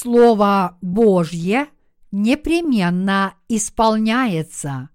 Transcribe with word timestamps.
Слово 0.00 0.78
Божье 0.80 1.66
непременно 2.12 3.34
исполняется. 3.48 4.90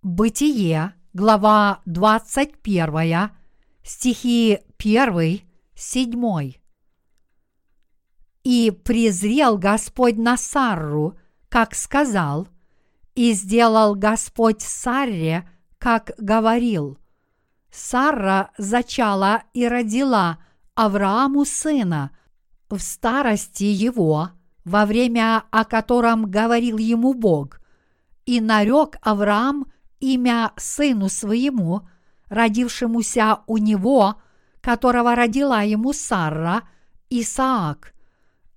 Бытие, 0.00 0.94
глава 1.12 1.82
21, 1.84 3.30
стихи 3.82 4.60
1, 4.78 5.40
7. 5.74 6.52
И 8.44 8.70
презрел 8.70 9.58
Господь 9.58 10.16
на 10.16 10.38
Сарру, 10.38 11.18
как 11.50 11.74
сказал, 11.74 12.48
и 13.14 13.34
сделал 13.34 13.94
Господь 13.94 14.62
Сарре, 14.62 15.46
как 15.76 16.12
говорил. 16.16 16.96
Сарра 17.70 18.52
зачала 18.56 19.42
и 19.52 19.68
родила 19.68 20.38
Аврааму 20.74 21.44
сына 21.44 22.12
в 22.70 22.78
старости 22.80 23.64
его, 23.64 24.30
во 24.64 24.86
время 24.86 25.44
о 25.50 25.64
котором 25.64 26.30
говорил 26.30 26.78
ему 26.78 27.14
Бог, 27.14 27.60
и 28.26 28.40
нарек 28.40 28.96
Авраам 29.02 29.66
имя 30.00 30.52
сыну 30.56 31.08
своему, 31.08 31.88
родившемуся 32.28 33.40
у 33.46 33.56
него, 33.56 34.20
которого 34.60 35.14
родила 35.14 35.62
ему 35.62 35.92
Сарра, 35.92 36.68
Исаак, 37.08 37.94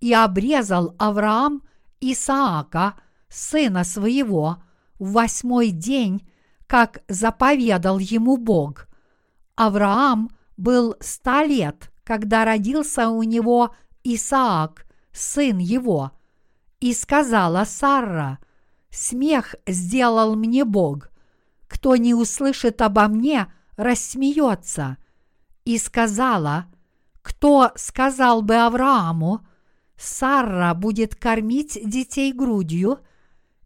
и 0.01 0.13
обрезал 0.13 0.95
Авраам 0.97 1.61
Исаака, 2.01 2.95
сына 3.29 3.83
своего, 3.83 4.61
в 4.99 5.13
восьмой 5.13 5.69
день, 5.69 6.27
как 6.67 7.01
заповедал 7.07 7.97
ему 7.99 8.37
Бог. 8.37 8.87
Авраам 9.55 10.29
был 10.57 10.95
ста 10.99 11.43
лет, 11.43 11.91
когда 12.03 12.45
родился 12.45 13.09
у 13.09 13.23
него 13.23 13.75
Исаак, 14.03 14.85
сын 15.11 15.57
его. 15.57 16.11
И 16.79 16.93
сказала 16.93 17.63
Сара, 17.65 18.39
смех 18.89 19.55
сделал 19.67 20.35
мне 20.35 20.65
Бог. 20.65 21.09
Кто 21.67 21.95
не 21.95 22.13
услышит 22.13 22.81
обо 22.81 23.07
мне, 23.07 23.51
рассмеется. 23.77 24.97
И 25.63 25.77
сказала, 25.77 26.65
кто 27.21 27.71
сказал 27.75 28.41
бы 28.41 28.55
Аврааму, 28.55 29.45
Сара 29.95 30.73
будет 30.73 31.15
кормить 31.15 31.79
детей 31.83 32.33
грудью, 32.33 32.99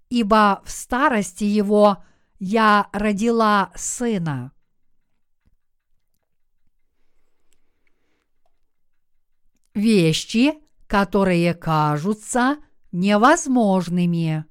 ибо 0.09 0.61
в 0.65 0.71
старости 0.71 1.45
его 1.45 2.03
я 2.39 2.89
родила 2.91 3.71
сына. 3.75 4.51
Вещи, 9.75 10.53
которые 10.87 11.53
кажутся 11.53 12.59
невозможными. 12.93 14.45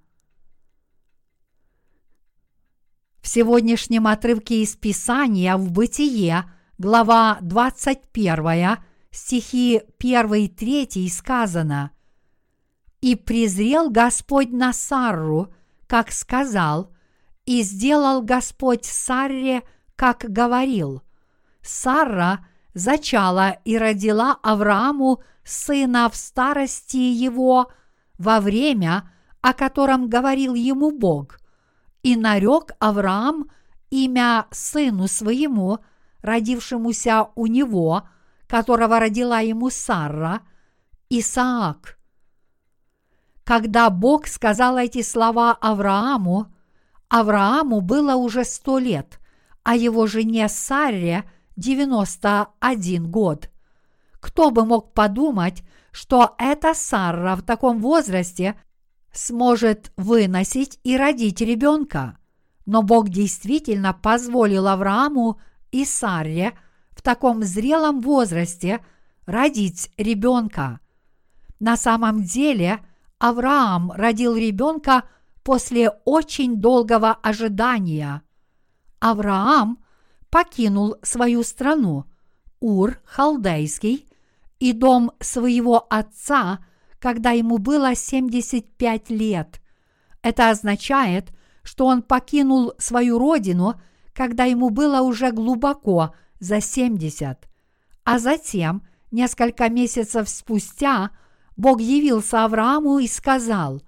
В 3.23 3.29
сегодняшнем 3.29 4.07
отрывке 4.07 4.63
из 4.63 4.77
Писания 4.77 5.57
в 5.57 5.73
Бытие, 5.73 6.45
глава 6.77 7.39
21, 7.41 8.77
стихи 9.11 9.81
1 9.99 10.35
и 10.35 10.49
3 10.49 11.09
сказано 11.09 11.93
«И 13.01 13.17
презрел 13.17 13.89
Господь 13.89 14.51
на 14.51 14.75
Сарру, 14.75 15.55
как 15.87 16.13
сказал, 16.13 16.95
и 17.47 17.63
сделал 17.63 18.21
Господь 18.21 18.85
Сарре, 18.85 19.63
как 19.97 20.27
говорил. 20.29 21.03
Сарра 21.63 22.47
зачала 22.75 23.59
и 23.65 23.79
родила 23.79 24.39
Аврааму 24.43 25.23
сына 25.45 26.11
в 26.11 26.17
старости 26.17 26.97
его 26.97 27.71
во 28.19 28.41
время, 28.41 29.11
о 29.41 29.53
котором 29.53 30.09
говорил 30.09 30.55
ему 30.55 30.91
Бог, 30.91 31.39
и 32.03 32.17
нарек 32.17 32.73
Авраам 32.79 33.51
имя 33.91 34.47
сыну 34.51 35.07
своему, 35.07 35.79
родившемуся 36.23 37.29
у 37.35 37.47
него, 37.47 38.09
которого 38.47 38.99
родила 38.99 39.41
ему 39.41 39.71
Сара, 39.71 40.41
Исаак. 41.11 41.99
Когда 43.45 43.91
Бог 43.91 44.27
сказал 44.27 44.79
эти 44.79 45.03
слова 45.03 45.53
Аврааму, 45.53 46.47
Аврааму 47.09 47.81
было 47.83 48.15
уже 48.15 48.45
сто 48.45 48.79
лет, 48.79 49.21
а 49.63 49.77
его 49.77 50.07
жене 50.07 50.49
Саре 50.49 51.25
91 51.57 53.11
год. 53.11 53.51
Кто 54.21 54.51
бы 54.51 54.65
мог 54.65 54.93
подумать, 54.93 55.63
что 55.93 56.35
эта 56.39 56.75
Сара 56.75 57.37
в 57.37 57.43
таком 57.43 57.81
возрасте 57.81 58.59
сможет 59.13 59.93
выносить 59.97 60.81
и 60.83 60.97
родить 60.97 61.41
ребенка? 61.41 62.19
Но 62.67 62.83
Бог 62.83 63.09
действительно 63.09 63.93
позволил 63.93 64.67
Аврааму 64.67 65.39
и 65.71 65.85
Саре 65.85 66.53
в 66.91 67.03
таком 67.03 67.43
зрелом 67.43 68.01
возрасте 68.01 68.85
родить 69.27 69.91
ребенка. 69.97 70.81
На 71.61 71.77
самом 71.77 72.23
деле 72.23 72.81
Авраам 73.19 73.93
родил 73.93 74.35
ребенка 74.37 75.05
после 75.43 75.91
очень 76.05 76.57
долгого 76.57 77.13
ожидания. 77.13 78.23
Авраам 78.99 79.84
покинул 80.35 80.97
свою 81.03 81.45
страну, 81.45 82.07
Ур 82.59 82.99
Халдейский, 83.05 84.09
и 84.59 84.73
дом 84.73 85.13
своего 85.21 85.87
отца, 85.89 86.59
когда 86.99 87.31
ему 87.31 87.59
было 87.59 87.95
75 87.95 89.11
лет. 89.11 89.61
Это 90.23 90.51
означает, 90.51 91.33
что 91.63 91.87
он 91.87 92.03
покинул 92.03 92.73
свою 92.79 93.21
родину, 93.21 93.81
когда 94.13 94.43
ему 94.43 94.71
было 94.71 95.03
уже 95.03 95.31
глубоко 95.31 96.17
за 96.41 96.61
70. 96.61 97.49
А 98.03 98.19
затем, 98.19 98.83
несколько 99.13 99.69
месяцев 99.69 100.29
спустя, 100.29 101.11
Бог 101.57 101.81
явился 101.81 102.45
Аврааму 102.45 102.99
и 102.99 103.07
сказал, 103.07 103.83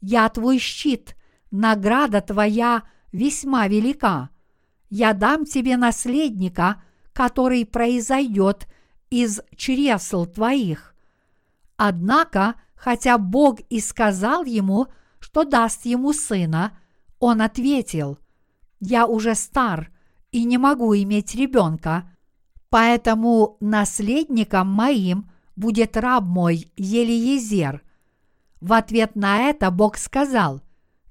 «Я 0.00 0.28
твой 0.30 0.58
щит, 0.58 1.14
награда 1.52 2.22
твоя 2.22 2.82
весьма 3.12 3.68
велика. 3.68 4.30
Я 4.98 5.12
дам 5.12 5.44
тебе 5.44 5.76
наследника, 5.76 6.82
который 7.12 7.66
произойдет 7.66 8.66
из 9.10 9.42
чресл 9.54 10.24
твоих. 10.24 10.94
Однако, 11.76 12.54
хотя 12.74 13.18
Бог 13.18 13.60
и 13.68 13.80
сказал 13.80 14.44
ему, 14.46 14.86
что 15.20 15.44
даст 15.44 15.84
ему 15.84 16.14
сына, 16.14 16.78
он 17.18 17.42
ответил, 17.42 18.18
«Я 18.80 19.06
уже 19.06 19.34
стар 19.34 19.90
и 20.32 20.44
не 20.44 20.56
могу 20.56 20.96
иметь 20.96 21.34
ребенка, 21.34 22.10
поэтому 22.70 23.58
наследником 23.60 24.68
моим 24.68 25.30
будет 25.56 25.98
раб 25.98 26.24
мой 26.24 26.72
Елиезер». 26.78 27.82
В 28.62 28.72
ответ 28.72 29.14
на 29.14 29.50
это 29.50 29.70
Бог 29.70 29.98
сказал, 29.98 30.62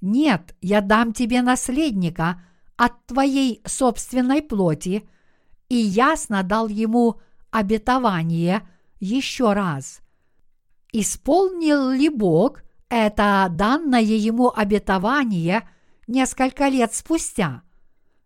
«Нет, 0.02 0.56
я 0.60 0.82
дам 0.82 1.14
тебе 1.14 1.44
наследника 1.44 2.42
от 2.78 3.06
твоей 3.06 3.62
собственной 3.66 4.42
плоти», 4.42 5.08
и 5.70 5.76
ясно 5.76 6.44
дал 6.44 6.68
ему 6.68 7.20
обетование 7.52 8.68
еще 9.00 9.54
раз. 9.54 10.02
Исполнил 10.92 11.90
ли 11.90 12.10
Бог 12.10 12.64
это 12.90 13.48
данное 13.50 14.02
ему 14.02 14.52
обетование 14.56 15.68
несколько 16.08 16.68
лет 16.68 16.94
спустя? 16.94 17.64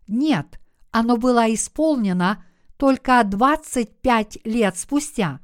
Нет, 0.06 0.60
оно 0.90 1.16
было 1.16 1.52
исполнено 1.52 2.44
только 2.76 3.22
25 3.24 4.38
лет 4.44 4.76
спустя. 4.76 5.40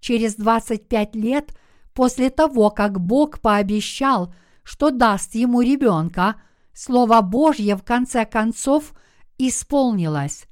Через 0.00 0.34
25 0.36 1.14
лет 1.16 1.56
после 1.92 2.30
того, 2.30 2.70
как 2.70 3.00
Бог 3.00 3.40
пообещал, 3.40 4.34
что 4.62 4.90
даст 4.90 5.34
ему 5.34 5.60
ребенка, 5.60 6.40
Слово 6.80 7.22
Божье 7.22 7.74
в 7.74 7.82
конце 7.82 8.24
концов 8.24 8.94
исполнилось. 9.36 10.46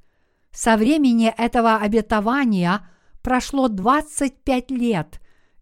Со 0.51 0.75
времени 0.75 1.33
этого 1.37 1.77
обетования 1.77 2.85
прошло 3.21 3.69
25 3.69 4.71
лет, 4.71 5.21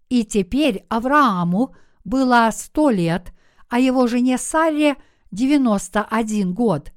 и 0.10 0.26
теперь 0.26 0.84
Аврааму 0.90 1.76
было 2.04 2.50
100 2.52 2.90
лет, 2.90 3.34
а 3.70 3.78
его 3.78 4.08
жене 4.08 4.40
Саре 4.40 4.96
91 5.30 6.56
год. 6.56 6.92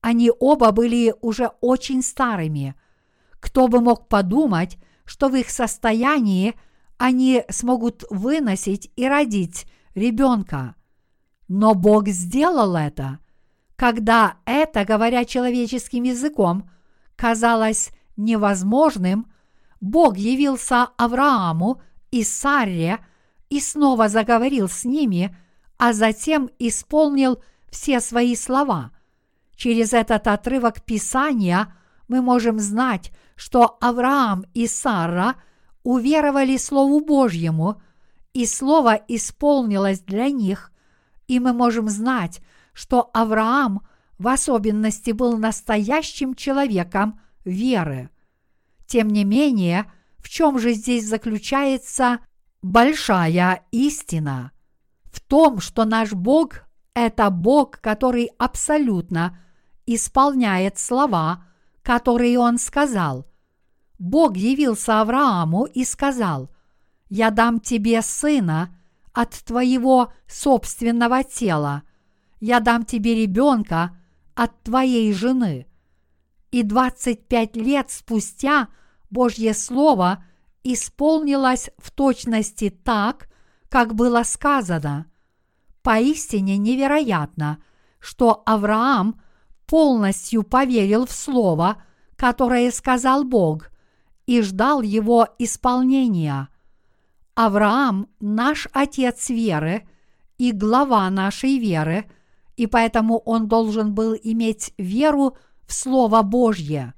Они 0.00 0.30
оба 0.38 0.70
были 0.70 1.12
уже 1.20 1.50
очень 1.60 2.02
старыми. 2.02 2.76
Кто 3.40 3.66
бы 3.66 3.80
мог 3.80 4.06
подумать, 4.06 4.78
что 5.04 5.28
в 5.28 5.34
их 5.34 5.50
состоянии 5.50 6.54
они 6.98 7.42
смогут 7.50 8.04
выносить 8.10 8.92
и 8.94 9.08
родить 9.08 9.66
ребенка. 9.96 10.76
Но 11.48 11.74
Бог 11.74 12.08
сделал 12.08 12.76
это. 12.76 13.18
Когда 13.76 14.36
это, 14.44 14.84
говоря 14.84 15.24
человеческим 15.24 16.04
языком, 16.04 16.70
казалось 17.16 17.90
невозможным, 18.16 19.32
Бог 19.80 20.16
явился 20.16 20.88
Аврааму 20.96 21.80
и 22.10 22.22
Сарре 22.22 22.98
и 23.48 23.60
снова 23.60 24.08
заговорил 24.08 24.68
с 24.68 24.84
ними, 24.84 25.36
а 25.78 25.92
затем 25.92 26.50
исполнил 26.58 27.42
все 27.70 28.00
свои 28.00 28.34
слова. 28.34 28.90
Через 29.56 29.92
этот 29.92 30.26
отрывок 30.26 30.82
Писания 30.82 31.74
мы 32.08 32.20
можем 32.20 32.58
знать, 32.58 33.12
что 33.36 33.78
Авраам 33.80 34.44
и 34.54 34.66
Сара 34.66 35.36
уверовали 35.82 36.56
Слову 36.56 37.00
Божьему, 37.00 37.80
и 38.34 38.46
Слово 38.46 38.94
исполнилось 39.08 40.00
для 40.00 40.30
них, 40.30 40.72
и 41.28 41.38
мы 41.38 41.52
можем 41.52 41.88
знать, 41.88 42.40
что 42.72 43.10
Авраам 43.12 43.86
в 44.18 44.26
особенности 44.26 45.12
был 45.12 45.36
настоящим 45.36 46.34
человеком 46.34 47.20
веры. 47.44 48.10
Тем 48.86 49.08
не 49.08 49.24
менее, 49.24 49.90
в 50.18 50.28
чем 50.28 50.58
же 50.58 50.72
здесь 50.72 51.06
заключается 51.06 52.18
большая 52.62 53.64
истина? 53.70 54.52
В 55.04 55.20
том, 55.20 55.60
что 55.60 55.84
наш 55.84 56.12
Бог– 56.12 56.62
это 56.94 57.30
Бог, 57.30 57.78
который 57.80 58.30
абсолютно 58.38 59.38
исполняет 59.86 60.78
слова, 60.78 61.44
которые 61.82 62.38
Он 62.38 62.58
сказал. 62.58 63.26
Бог 63.98 64.36
явился 64.36 65.00
Аврааму 65.00 65.64
и 65.64 65.84
сказал, 65.84 66.50
«Я 67.08 67.30
дам 67.30 67.60
тебе 67.60 68.02
сына 68.02 68.77
от 69.12 69.32
твоего 69.44 70.12
собственного 70.26 71.24
тела, 71.24 71.82
я 72.40 72.60
дам 72.60 72.84
тебе 72.84 73.14
ребенка 73.14 73.96
от 74.34 74.62
твоей 74.62 75.12
жены». 75.12 75.66
И 76.50 76.62
двадцать 76.62 77.28
пять 77.28 77.56
лет 77.56 77.90
спустя 77.90 78.68
Божье 79.10 79.52
Слово 79.52 80.24
исполнилось 80.64 81.70
в 81.76 81.90
точности 81.90 82.70
так, 82.70 83.28
как 83.68 83.94
было 83.94 84.22
сказано. 84.22 85.06
Поистине 85.82 86.56
невероятно, 86.56 87.62
что 87.98 88.42
Авраам 88.46 89.20
полностью 89.66 90.42
поверил 90.42 91.06
в 91.06 91.12
Слово, 91.12 91.82
которое 92.16 92.70
сказал 92.70 93.24
Бог, 93.24 93.70
и 94.26 94.42
ждал 94.42 94.82
его 94.82 95.28
исполнения. 95.38 96.48
Авраам– 97.38 98.08
наш 98.20 98.66
отец 98.72 99.30
веры 99.30 99.86
и 100.38 100.50
глава 100.50 101.08
нашей 101.08 101.58
веры, 101.58 102.06
и 102.56 102.66
поэтому 102.66 103.18
он 103.18 103.46
должен 103.46 103.94
был 103.94 104.16
иметь 104.20 104.74
веру 104.76 105.36
в 105.64 105.72
Слово 105.72 106.22
Божье. 106.22 106.94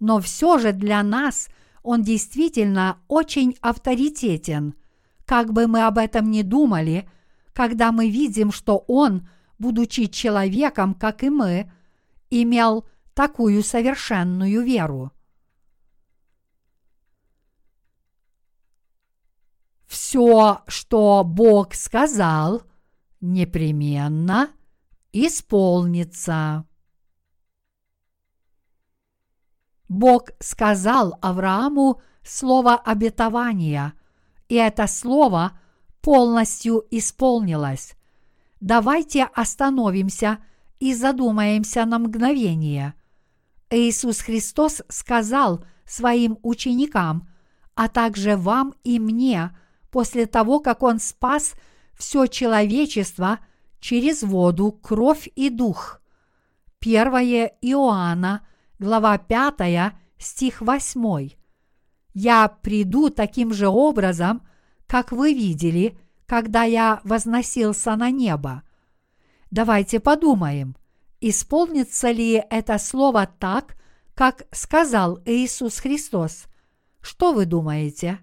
Но 0.00 0.20
все 0.20 0.56
же 0.56 0.72
для 0.72 1.02
нас 1.02 1.50
он 1.82 2.00
действительно 2.00 2.96
очень 3.08 3.58
авторитетен, 3.60 4.72
как 5.26 5.52
бы 5.52 5.66
мы 5.66 5.82
об 5.82 5.98
этом 5.98 6.30
ни 6.30 6.40
думали, 6.40 7.06
когда 7.52 7.92
мы 7.92 8.08
видим, 8.08 8.52
что 8.52 8.86
он, 8.88 9.28
будучи 9.58 10.06
человеком, 10.06 10.94
как 10.94 11.22
и 11.22 11.28
мы, 11.28 11.70
имел 12.30 12.86
такую 13.12 13.62
совершенную 13.62 14.62
веру. 14.62 15.12
Все, 19.88 20.60
что 20.66 21.24
Бог 21.24 21.74
сказал, 21.74 22.62
непременно 23.22 24.50
исполнится. 25.12 26.66
Бог 29.88 30.28
сказал 30.40 31.18
Аврааму 31.22 32.02
слово 32.22 32.74
обетования, 32.74 33.94
и 34.48 34.56
это 34.56 34.86
слово 34.86 35.58
полностью 36.02 36.84
исполнилось. 36.90 37.94
Давайте 38.60 39.24
остановимся 39.24 40.38
и 40.80 40.94
задумаемся 40.94 41.86
на 41.86 41.98
мгновение. 41.98 42.92
Иисус 43.70 44.20
Христос 44.20 44.82
сказал 44.88 45.64
своим 45.86 46.38
ученикам, 46.42 47.26
а 47.74 47.88
также 47.88 48.36
вам 48.36 48.74
и 48.84 48.98
мне, 48.98 49.56
после 49.90 50.26
того, 50.26 50.60
как 50.60 50.82
Он 50.82 50.98
спас 51.00 51.54
все 51.96 52.26
человечество 52.26 53.40
через 53.80 54.22
воду, 54.22 54.72
кровь 54.72 55.28
и 55.34 55.50
дух. 55.50 56.00
1 56.80 57.06
Иоанна– 57.60 58.46
глава 58.78 59.18
5, 59.18 59.92
стих 60.18 60.60
8. 60.60 61.30
«Я 62.14 62.48
приду 62.48 63.10
таким 63.10 63.52
же 63.52 63.68
образом, 63.68 64.42
как 64.86 65.12
вы 65.12 65.34
видели, 65.34 65.98
когда 66.26 66.62
я 66.62 67.00
возносился 67.04 67.96
на 67.96 68.10
небо». 68.10 68.62
Давайте 69.50 69.98
подумаем, 69.98 70.76
исполнится 71.20 72.10
ли 72.10 72.42
это 72.50 72.78
слово 72.78 73.26
так, 73.26 73.76
как 74.14 74.46
сказал 74.52 75.20
Иисус 75.24 75.78
Христос. 75.78 76.46
Что 77.00 77.32
вы 77.32 77.46
думаете? 77.46 78.18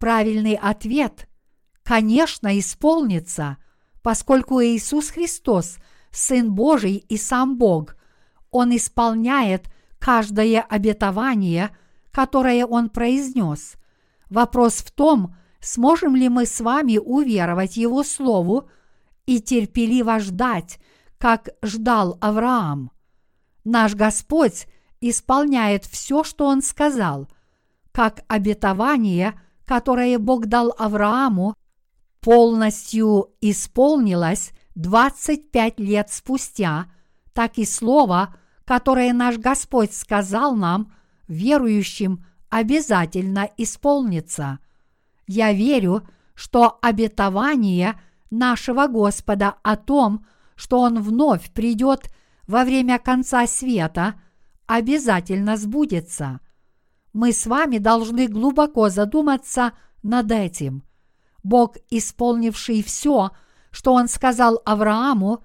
Правильный 0.00 0.54
ответ– 0.54 1.28
конечно, 1.84 2.58
исполнится, 2.58 3.58
поскольку 4.02 4.60
Иисус 4.60 5.10
Христос– 5.10 5.78
Сын 6.10 6.52
Божий 6.52 6.96
и 6.96 7.16
сам 7.16 7.56
Бог, 7.56 7.96
он 8.50 8.74
исполняет 8.74 9.70
каждое 9.98 10.60
обетование, 10.60 11.76
которое 12.10 12.66
Он 12.66 12.88
произнес. 12.90 13.74
Вопрос 14.28 14.76
в 14.76 14.90
том, 14.90 15.36
сможем 15.60 16.16
ли 16.16 16.28
мы 16.28 16.46
с 16.46 16.60
вами 16.60 16.98
уверовать 16.98 17.76
Его 17.76 18.02
Слову 18.02 18.68
и 19.26 19.40
терпеливо 19.40 20.18
ждать, 20.18 20.80
как 21.18 21.50
ждал 21.62 22.18
Авраам. 22.20 22.90
Наш 23.62 23.94
Господь 23.94 24.66
исполняет 25.00 25.84
все, 25.84 26.24
что 26.24 26.46
Он 26.46 26.62
сказал, 26.62 27.28
как 27.92 28.24
обетование, 28.26 29.40
которое 29.70 30.18
Бог 30.18 30.46
дал 30.46 30.74
Аврааму, 30.76 31.54
полностью 32.20 33.28
исполнилось 33.40 34.50
25 34.74 35.78
лет 35.78 36.10
спустя, 36.10 36.86
так 37.34 37.56
и 37.56 37.64
Слово, 37.64 38.34
которое 38.64 39.12
наш 39.12 39.38
Господь 39.38 39.94
сказал 39.94 40.56
нам, 40.56 40.92
верующим, 41.28 42.26
обязательно 42.48 43.48
исполнится. 43.56 44.58
Я 45.28 45.52
верю, 45.52 46.02
что 46.34 46.80
обетование 46.82 47.94
нашего 48.28 48.88
Господа 48.88 49.54
о 49.62 49.76
том, 49.76 50.26
что 50.56 50.80
Он 50.80 51.00
вновь 51.00 51.52
придет 51.52 52.10
во 52.48 52.64
время 52.64 52.98
конца 52.98 53.46
света, 53.46 54.20
обязательно 54.66 55.56
сбудется. 55.56 56.40
Мы 57.12 57.32
с 57.32 57.46
вами 57.46 57.78
должны 57.78 58.28
глубоко 58.28 58.88
задуматься 58.88 59.72
над 60.02 60.30
этим. 60.30 60.84
Бог, 61.42 61.76
исполнивший 61.90 62.82
все, 62.82 63.30
что 63.70 63.94
Он 63.94 64.08
сказал 64.08 64.60
Аврааму, 64.64 65.42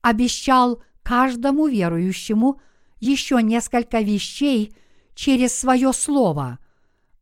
обещал 0.00 0.82
каждому 1.02 1.66
верующему 1.66 2.60
еще 3.00 3.42
несколько 3.42 4.00
вещей 4.00 4.74
через 5.14 5.54
свое 5.54 5.92
слово. 5.92 6.58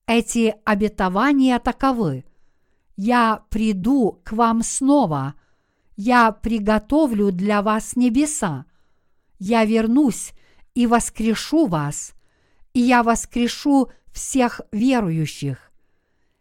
Эти 0.07 0.55
обетования 0.65 1.59
таковы. 1.59 2.25
«Я 2.97 3.45
приду 3.51 4.21
к 4.25 4.33
вам 4.33 4.63
снова», 4.63 5.35
«Я 5.97 6.33
приготовлю 6.33 7.31
для 7.33 7.63
вас 7.63 7.97
небеса», 7.97 8.65
«Я 9.39 9.65
вернусь 9.65 10.33
и 10.75 10.87
воскрешу 10.87 11.67
вас», 11.67 12.15
и 12.75 12.81
я 12.81 13.03
воскрешу 13.03 13.91
всех 14.13 14.61
верующих. 14.73 15.73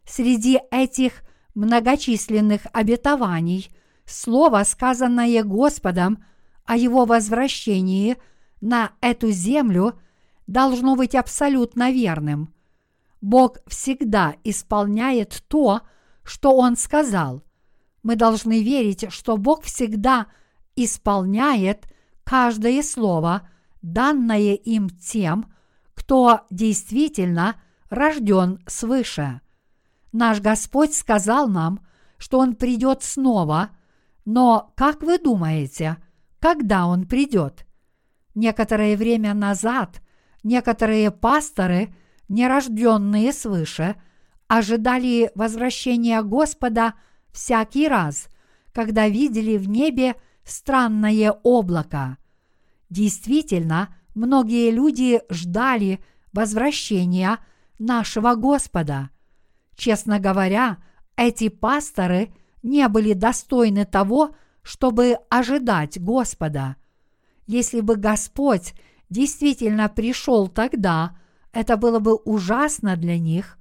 Среди 0.06 0.60
этих 0.72 1.24
многочисленных 1.56 2.62
обетований 2.74 3.72
слово, 4.06 4.64
сказанное 4.64 5.44
Господом 5.44 6.24
о 6.66 6.76
его 6.76 7.06
возвращении 7.06 8.18
на 8.62 8.92
эту 9.02 9.32
землю 9.32 10.00
должно 10.48 10.96
быть 10.96 11.16
абсолютно 11.16 11.92
верным. 11.92 12.54
Бог 13.22 13.58
всегда 13.68 14.36
исполняет 14.44 15.44
то, 15.48 15.82
что 16.24 16.56
Он 16.56 16.76
сказал. 16.76 17.44
Мы 18.04 18.16
должны 18.16 18.64
верить, 18.64 19.12
что 19.12 19.38
Бог 19.38 19.64
всегда 19.64 20.28
исполняет 20.76 21.86
каждое 22.24 22.82
слово, 22.82 23.48
данное 23.82 24.54
им 24.54 24.90
тем, 24.90 25.52
кто 26.12 26.42
действительно 26.50 27.56
рожден 27.90 28.60
свыше. 28.68 29.40
Наш 30.12 30.42
Господь 30.42 30.94
сказал 30.94 31.48
нам, 31.48 31.80
что 32.18 32.40
Он 32.40 32.56
придет 32.56 33.02
снова, 33.02 33.70
но, 34.26 34.74
как 34.76 35.04
вы 35.04 35.20
думаете,– 35.20 35.96
когда 36.42 36.86
он 36.86 37.08
придет. 37.08 37.66
Некоторое 38.36 38.98
время 38.98 39.34
назад 39.34 40.02
некоторые 40.44 41.12
пасторы, 41.12 41.96
нерожденные 42.28 43.32
свыше, 43.32 43.96
ожидали 44.50 45.32
возвращения 45.36 46.22
Господа 46.24 46.96
всякий 47.32 47.88
раз, 47.88 48.28
когда 48.74 49.08
видели 49.08 49.56
в 49.56 49.70
небе 49.70 50.16
странное 50.44 51.32
облако. 51.32 52.18
Действительно, 52.90 53.96
многие 54.14 54.72
люди 54.72 55.22
ждали 55.30 56.04
возвращения 56.34 57.40
нашего 57.80 58.36
Господа. 58.36 59.10
Честно 59.76 60.20
говоря, 60.20 60.78
эти 61.16 61.50
пасторы 61.50 62.34
не 62.64 62.88
были 62.88 63.14
достойны 63.14 63.86
того, 63.86 64.36
чтобы 64.62 65.18
ожидать 65.30 66.00
Господа. 66.00 66.76
Если 67.48 67.82
бы 67.82 67.96
Господь 67.96 68.74
действительно 69.10 69.90
пришел 69.90 70.48
тогда, 70.48 71.18
это 71.52 71.78
было 71.78 72.00
бы 72.00 72.16
ужасно 72.16 72.96
для 72.96 73.18
них. 73.18 73.58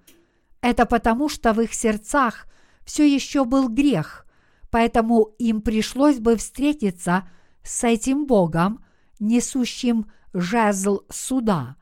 Это 0.61 0.87
потому, 0.87 1.28
что 1.28 1.52
в 1.52 1.61
их 1.61 1.75
сердцах 1.75 2.47
все 2.85 3.07
еще 3.12 3.45
был 3.45 3.69
грех, 3.69 4.26
поэтому 4.71 5.35
им 5.38 5.62
пришлось 5.62 6.19
бы 6.19 6.37
встретиться 6.37 7.28
с 7.62 7.83
этим 7.85 8.26
Богом, 8.26 8.85
несущим 9.19 10.11
жезл 10.32 11.00
суда. 11.10 11.76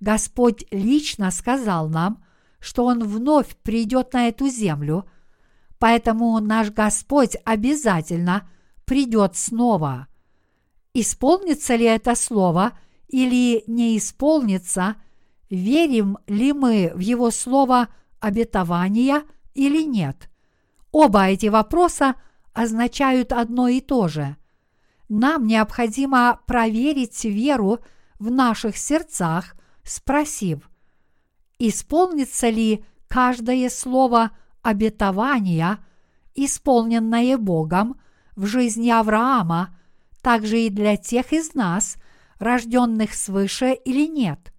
Господь 0.00 0.64
лично 0.70 1.30
сказал 1.30 1.88
нам, 1.88 2.24
что 2.60 2.84
Он 2.86 3.04
вновь 3.04 3.56
придет 3.56 4.12
на 4.12 4.28
эту 4.28 4.48
землю, 4.48 5.08
поэтому 5.78 6.38
наш 6.40 6.70
Господь 6.70 7.36
обязательно 7.44 8.48
придет 8.84 9.36
снова. 9.36 10.08
Исполнится 10.92 11.74
ли 11.76 11.84
это 11.84 12.14
слово 12.14 12.78
или 13.08 13.64
не 13.66 13.96
исполнится, 13.98 14.96
верим 15.50 16.18
ли 16.26 16.52
мы 16.52 16.92
в 16.94 17.00
Его 17.00 17.30
слово 17.30 17.88
обетования 18.20 19.24
или 19.54 19.82
нет. 19.82 20.30
Оба 20.92 21.26
эти 21.26 21.46
вопроса 21.46 22.14
означают 22.52 23.32
одно 23.32 23.68
и 23.68 23.80
то 23.80 24.08
же. 24.08 24.36
Нам 25.08 25.46
необходимо 25.46 26.40
проверить 26.46 27.24
веру 27.24 27.80
в 28.18 28.30
наших 28.30 28.76
сердцах, 28.76 29.54
спросив, 29.82 30.70
исполнится 31.58 32.48
ли 32.48 32.84
каждое 33.08 33.68
слово 33.68 34.30
обетования, 34.62 35.78
исполненное 36.34 37.36
Богом 37.36 38.00
в 38.34 38.46
жизни 38.46 38.90
Авраама, 38.90 39.76
также 40.22 40.62
и 40.62 40.70
для 40.70 40.96
тех 40.96 41.32
из 41.32 41.54
нас, 41.54 41.96
рожденных 42.38 43.14
свыше 43.14 43.74
или 43.74 44.06
нет. 44.06 44.52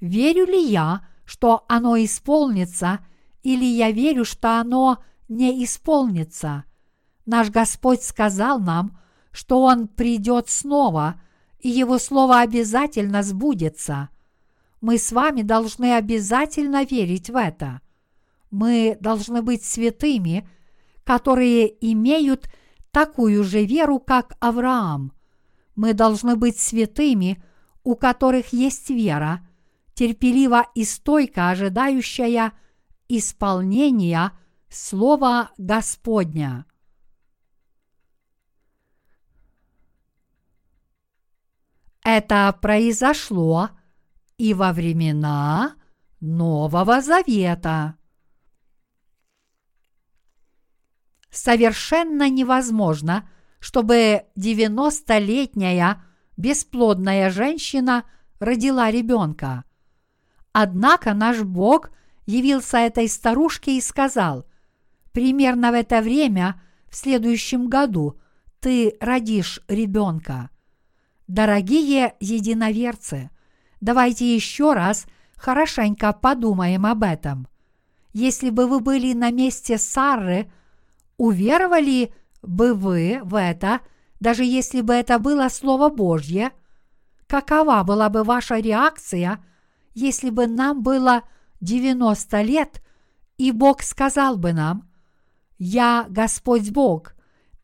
Верю 0.00 0.46
ли 0.46 0.60
я, 0.60 1.06
что 1.24 1.64
оно 1.68 1.96
исполнится, 1.96 3.00
или 3.42 3.64
я 3.64 3.90
верю, 3.90 4.24
что 4.24 4.58
оно 4.58 4.98
не 5.28 5.62
исполнится? 5.64 6.64
Наш 7.26 7.50
Господь 7.50 8.02
сказал 8.02 8.58
нам, 8.58 8.98
что 9.36 9.60
Он 9.60 9.86
придет 9.86 10.48
снова, 10.48 11.20
и 11.60 11.68
Его 11.68 11.98
Слово 11.98 12.40
обязательно 12.40 13.22
сбудется. 13.22 14.08
Мы 14.80 14.96
с 14.96 15.12
вами 15.12 15.42
должны 15.42 15.94
обязательно 15.94 16.84
верить 16.84 17.28
в 17.28 17.36
это. 17.36 17.82
Мы 18.50 18.96
должны 18.98 19.42
быть 19.42 19.62
святыми, 19.62 20.48
которые 21.04 21.70
имеют 21.86 22.48
такую 22.90 23.44
же 23.44 23.66
веру, 23.66 23.98
как 24.00 24.38
Авраам. 24.40 25.12
Мы 25.74 25.92
должны 25.92 26.36
быть 26.36 26.58
святыми, 26.58 27.42
у 27.84 27.94
которых 27.94 28.54
есть 28.54 28.88
вера, 28.88 29.46
терпеливо 29.92 30.66
и 30.74 30.82
стойко 30.82 31.50
ожидающая 31.50 32.54
исполнения 33.06 34.32
Слова 34.70 35.50
Господня. 35.58 36.64
Это 42.08 42.56
произошло 42.62 43.70
и 44.38 44.54
во 44.54 44.72
времена 44.72 45.74
Нового 46.20 47.00
Завета. 47.00 47.96
Совершенно 51.32 52.30
невозможно, 52.30 53.28
чтобы 53.58 54.22
90-летняя 54.36 56.00
бесплодная 56.36 57.28
женщина 57.30 58.04
родила 58.38 58.88
ребенка. 58.88 59.64
Однако 60.52 61.12
наш 61.12 61.42
Бог 61.42 61.90
явился 62.24 62.78
этой 62.78 63.08
старушке 63.08 63.78
и 63.78 63.80
сказал, 63.80 64.46
примерно 65.10 65.72
в 65.72 65.74
это 65.74 66.00
время, 66.00 66.62
в 66.88 66.94
следующем 66.94 67.68
году, 67.68 68.16
ты 68.60 68.96
родишь 69.00 69.60
ребенка. 69.66 70.50
Дорогие 71.28 72.14
единоверцы, 72.20 73.30
давайте 73.80 74.32
еще 74.34 74.74
раз 74.74 75.06
хорошенько 75.36 76.12
подумаем 76.12 76.86
об 76.86 77.02
этом. 77.02 77.48
Если 78.12 78.50
бы 78.50 78.66
вы 78.68 78.80
были 78.80 79.12
на 79.12 79.30
месте 79.32 79.76
Сары, 79.76 80.50
уверовали 81.16 82.14
бы 82.42 82.74
вы 82.74 83.20
в 83.24 83.34
это, 83.34 83.80
даже 84.20 84.44
если 84.44 84.82
бы 84.82 84.94
это 84.94 85.18
было 85.18 85.48
Слово 85.48 85.88
Божье? 85.88 86.52
Какова 87.26 87.82
была 87.82 88.08
бы 88.08 88.22
ваша 88.22 88.58
реакция, 88.58 89.44
если 89.94 90.30
бы 90.30 90.46
нам 90.46 90.82
было 90.82 91.22
90 91.60 92.40
лет, 92.42 92.82
и 93.36 93.50
Бог 93.50 93.82
сказал 93.82 94.36
бы 94.36 94.52
нам, 94.52 94.88
«Я 95.58 96.06
Господь 96.08 96.70
Бог, 96.70 97.14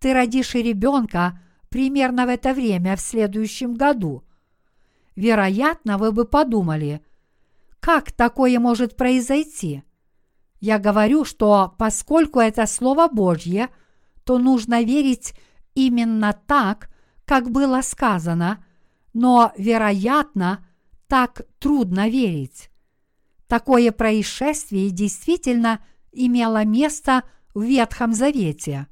ты 0.00 0.12
родишь 0.12 0.54
ребенка, 0.54 1.40
примерно 1.72 2.26
в 2.26 2.28
это 2.28 2.52
время 2.52 2.96
в 2.96 3.00
следующем 3.00 3.74
году. 3.74 4.22
Вероятно, 5.16 5.98
вы 5.98 6.12
бы 6.12 6.26
подумали, 6.26 7.00
как 7.80 8.12
такое 8.12 8.60
может 8.60 8.94
произойти? 8.96 9.82
Я 10.60 10.78
говорю, 10.78 11.24
что 11.24 11.74
поскольку 11.78 12.38
это 12.38 12.66
Слово 12.66 13.08
Божье, 13.08 13.70
то 14.24 14.38
нужно 14.38 14.82
верить 14.82 15.34
именно 15.74 16.38
так, 16.46 16.90
как 17.24 17.50
было 17.50 17.80
сказано, 17.80 18.64
но, 19.14 19.52
вероятно, 19.56 20.64
так 21.08 21.42
трудно 21.58 22.08
верить. 22.08 22.70
Такое 23.48 23.92
происшествие 23.92 24.90
действительно 24.90 25.80
имело 26.12 26.64
место 26.64 27.24
в 27.54 27.62
Ветхом 27.62 28.12
Завете. 28.12 28.86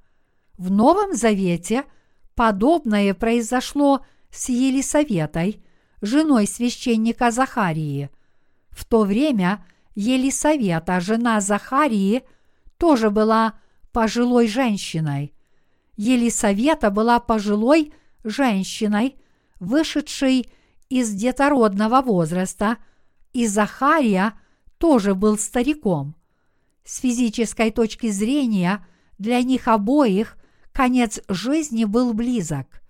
В 0.56 0.70
Новом 0.70 1.14
Завете– 1.14 1.84
Подобное 2.40 3.12
произошло 3.12 4.02
с 4.30 4.48
Елисаветой, 4.48 5.62
женой 6.00 6.46
священника 6.46 7.30
Захарии. 7.30 8.08
В 8.70 8.86
то 8.86 9.02
время 9.02 9.62
Елисавета, 9.94 11.00
жена 11.00 11.42
Захарии, 11.42 12.22
тоже 12.78 13.10
была 13.10 13.60
пожилой 13.92 14.48
женщиной. 14.48 15.34
Елисавета 15.98 16.90
была 16.90 17.20
пожилой 17.20 17.92
женщиной, 18.24 19.16
вышедшей 19.58 20.50
из 20.88 21.10
детородного 21.10 22.00
возраста, 22.00 22.78
и 23.34 23.46
Захария 23.46 24.32
тоже 24.78 25.14
был 25.14 25.36
стариком. 25.36 26.16
С 26.84 27.00
физической 27.00 27.70
точки 27.70 28.08
зрения 28.08 28.86
для 29.18 29.42
них 29.42 29.68
обоих 29.68 30.38
конец 30.72 31.20
жизни 31.28 31.84
был 31.84 32.14
близок. 32.14 32.82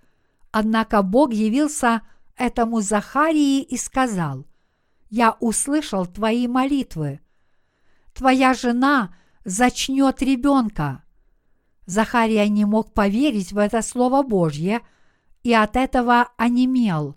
Однако 0.50 1.02
Бог 1.02 1.32
явился 1.32 2.02
этому 2.36 2.80
Захарии 2.80 3.62
и 3.62 3.76
сказал, 3.76 4.46
«Я 5.08 5.36
услышал 5.40 6.06
твои 6.06 6.46
молитвы. 6.46 7.20
Твоя 8.14 8.54
жена 8.54 9.14
зачнет 9.44 10.22
ребенка». 10.22 11.02
Захария 11.86 12.48
не 12.48 12.64
мог 12.64 12.94
поверить 12.94 13.52
в 13.52 13.58
это 13.58 13.82
Слово 13.82 14.22
Божье 14.22 14.80
и 15.42 15.52
от 15.52 15.76
этого 15.76 16.28
онемел. 16.36 17.16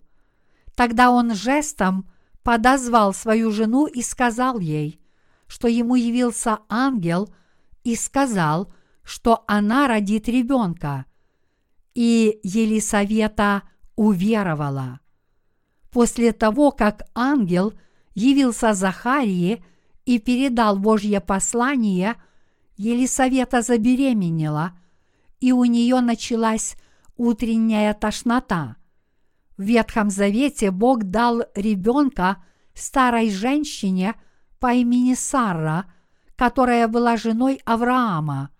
Тогда 0.74 1.10
он 1.10 1.34
жестом 1.34 2.10
подозвал 2.42 3.14
свою 3.14 3.52
жену 3.52 3.86
и 3.86 4.02
сказал 4.02 4.58
ей, 4.58 5.00
что 5.46 5.68
ему 5.68 5.94
явился 5.94 6.58
ангел 6.68 7.32
и 7.84 7.94
сказал– 7.94 8.72
что 9.04 9.44
она 9.46 9.86
родит 9.86 10.28
ребенка. 10.28 11.06
И 11.94 12.40
Елисавета 12.42 13.62
уверовала. 13.94 15.00
После 15.90 16.32
того, 16.32 16.72
как 16.72 17.02
ангел 17.14 17.74
явился 18.14 18.74
Захарии 18.74 19.64
и 20.04 20.18
передал 20.18 20.76
Божье 20.76 21.20
послание, 21.20 22.16
Елисавета 22.76 23.62
забеременела, 23.62 24.72
и 25.40 25.52
у 25.52 25.64
нее 25.64 26.00
началась 26.00 26.76
утренняя 27.16 27.94
тошнота. 27.94 28.76
В 29.56 29.62
Ветхом 29.62 30.10
Завете 30.10 30.72
Бог 30.72 31.04
дал 31.04 31.44
ребенка 31.54 32.42
старой 32.74 33.30
женщине 33.30 34.14
по 34.58 34.72
имени 34.72 35.14
Сара, 35.14 35.84
которая 36.34 36.88
была 36.88 37.16
женой 37.16 37.60
Авраама. 37.64 38.50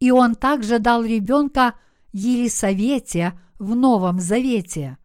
И 0.00 0.10
он 0.10 0.34
также 0.34 0.78
дал 0.78 1.04
ребенка 1.04 1.74
Елисавете 2.12 3.38
в 3.58 3.74
Новом 3.74 4.20
Завете. 4.20 4.98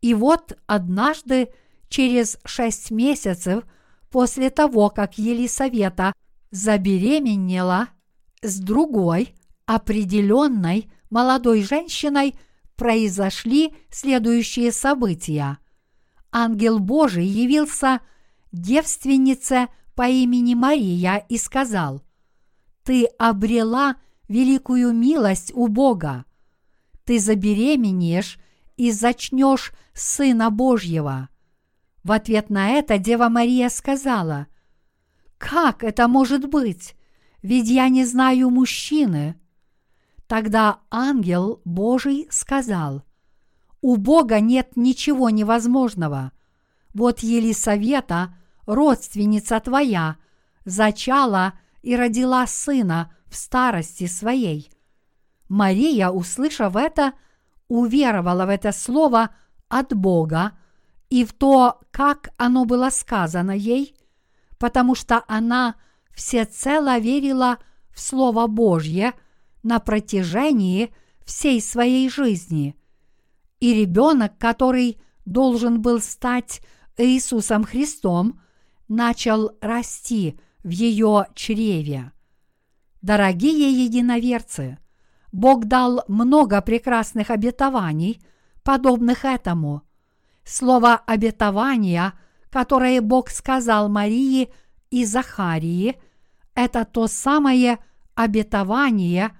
И 0.00 0.14
вот 0.14 0.56
однажды, 0.66 1.48
через 1.88 2.38
шесть 2.44 2.90
месяцев 2.90 3.64
после 4.10 4.50
того, 4.50 4.90
как 4.90 5.18
Елисавета 5.18 6.12
забеременела 6.50 7.88
с 8.42 8.58
другой 8.58 9.34
определенной 9.66 10.90
молодой 11.10 11.62
женщиной, 11.62 12.34
произошли 12.76 13.74
следующие 13.90 14.72
события. 14.72 15.58
Ангел 16.30 16.78
Божий 16.78 17.26
явился 17.26 18.00
девственнице 18.50 19.68
по 19.94 20.08
имени 20.08 20.54
Мария 20.54 21.24
и 21.28 21.38
сказал, 21.38 22.02
«Ты 22.84 23.04
обрела 23.18 23.96
великую 24.28 24.92
милость 24.92 25.52
у 25.54 25.68
Бога. 25.68 26.24
Ты 27.04 27.18
забеременеешь 27.18 28.38
и 28.76 28.90
зачнешь 28.90 29.72
Сына 29.94 30.50
Божьего». 30.50 31.28
В 32.02 32.10
ответ 32.10 32.50
на 32.50 32.70
это 32.70 32.98
Дева 32.98 33.28
Мария 33.28 33.68
сказала, 33.68 34.48
«Как 35.38 35.84
это 35.84 36.08
может 36.08 36.48
быть? 36.48 36.96
Ведь 37.42 37.68
я 37.68 37.88
не 37.88 38.04
знаю 38.04 38.50
мужчины». 38.50 39.36
Тогда 40.26 40.80
ангел 40.90 41.60
Божий 41.64 42.26
сказал, 42.30 43.02
«У 43.80 43.96
Бога 43.96 44.40
нет 44.40 44.76
ничего 44.76 45.30
невозможного. 45.30 46.32
Вот 46.94 47.20
Елисавета, 47.20 48.34
родственница 48.66 49.60
твоя, 49.60 50.16
зачала 50.64 51.54
и 51.82 51.96
родила 51.96 52.46
сына 52.46 53.14
в 53.26 53.36
старости 53.36 54.06
своей». 54.06 54.70
Мария, 55.48 56.08
услышав 56.08 56.76
это, 56.76 57.12
уверовала 57.68 58.46
в 58.46 58.48
это 58.48 58.72
слово 58.72 59.34
от 59.68 59.94
Бога 59.94 60.52
и 61.10 61.24
в 61.24 61.32
то, 61.34 61.80
как 61.90 62.30
оно 62.38 62.64
было 62.64 62.88
сказано 62.88 63.50
ей, 63.50 63.94
потому 64.58 64.94
что 64.94 65.22
она 65.28 65.74
всецело 66.14 66.98
верила 66.98 67.58
в 67.90 68.00
Слово 68.00 68.46
Божье– 68.46 69.12
на 69.62 69.78
протяжении 69.78 70.92
всей 71.24 71.60
своей 71.60 72.08
жизни. 72.08 72.76
И 73.60 73.74
ребенок, 73.74 74.38
который 74.38 75.00
должен 75.24 75.80
был 75.80 76.00
стать 76.00 76.60
Иисусом 76.96 77.64
Христом, 77.64 78.40
начал 78.88 79.52
расти 79.60 80.38
в 80.62 80.70
ее 80.70 81.26
чреве. 81.34 82.12
Дорогие 83.00 83.84
единоверцы, 83.84 84.78
Бог 85.32 85.64
дал 85.64 86.04
много 86.08 86.60
прекрасных 86.60 87.30
обетований, 87.30 88.22
подобных 88.62 89.24
этому. 89.24 89.82
Слово 90.44 90.96
обетования, 90.96 92.12
которое 92.50 93.00
Бог 93.00 93.30
сказал 93.30 93.88
Марии 93.88 94.52
и 94.90 95.04
Захарии, 95.04 96.00
это 96.54 96.84
то 96.84 97.06
самое 97.06 97.78
обетование, 98.14 99.30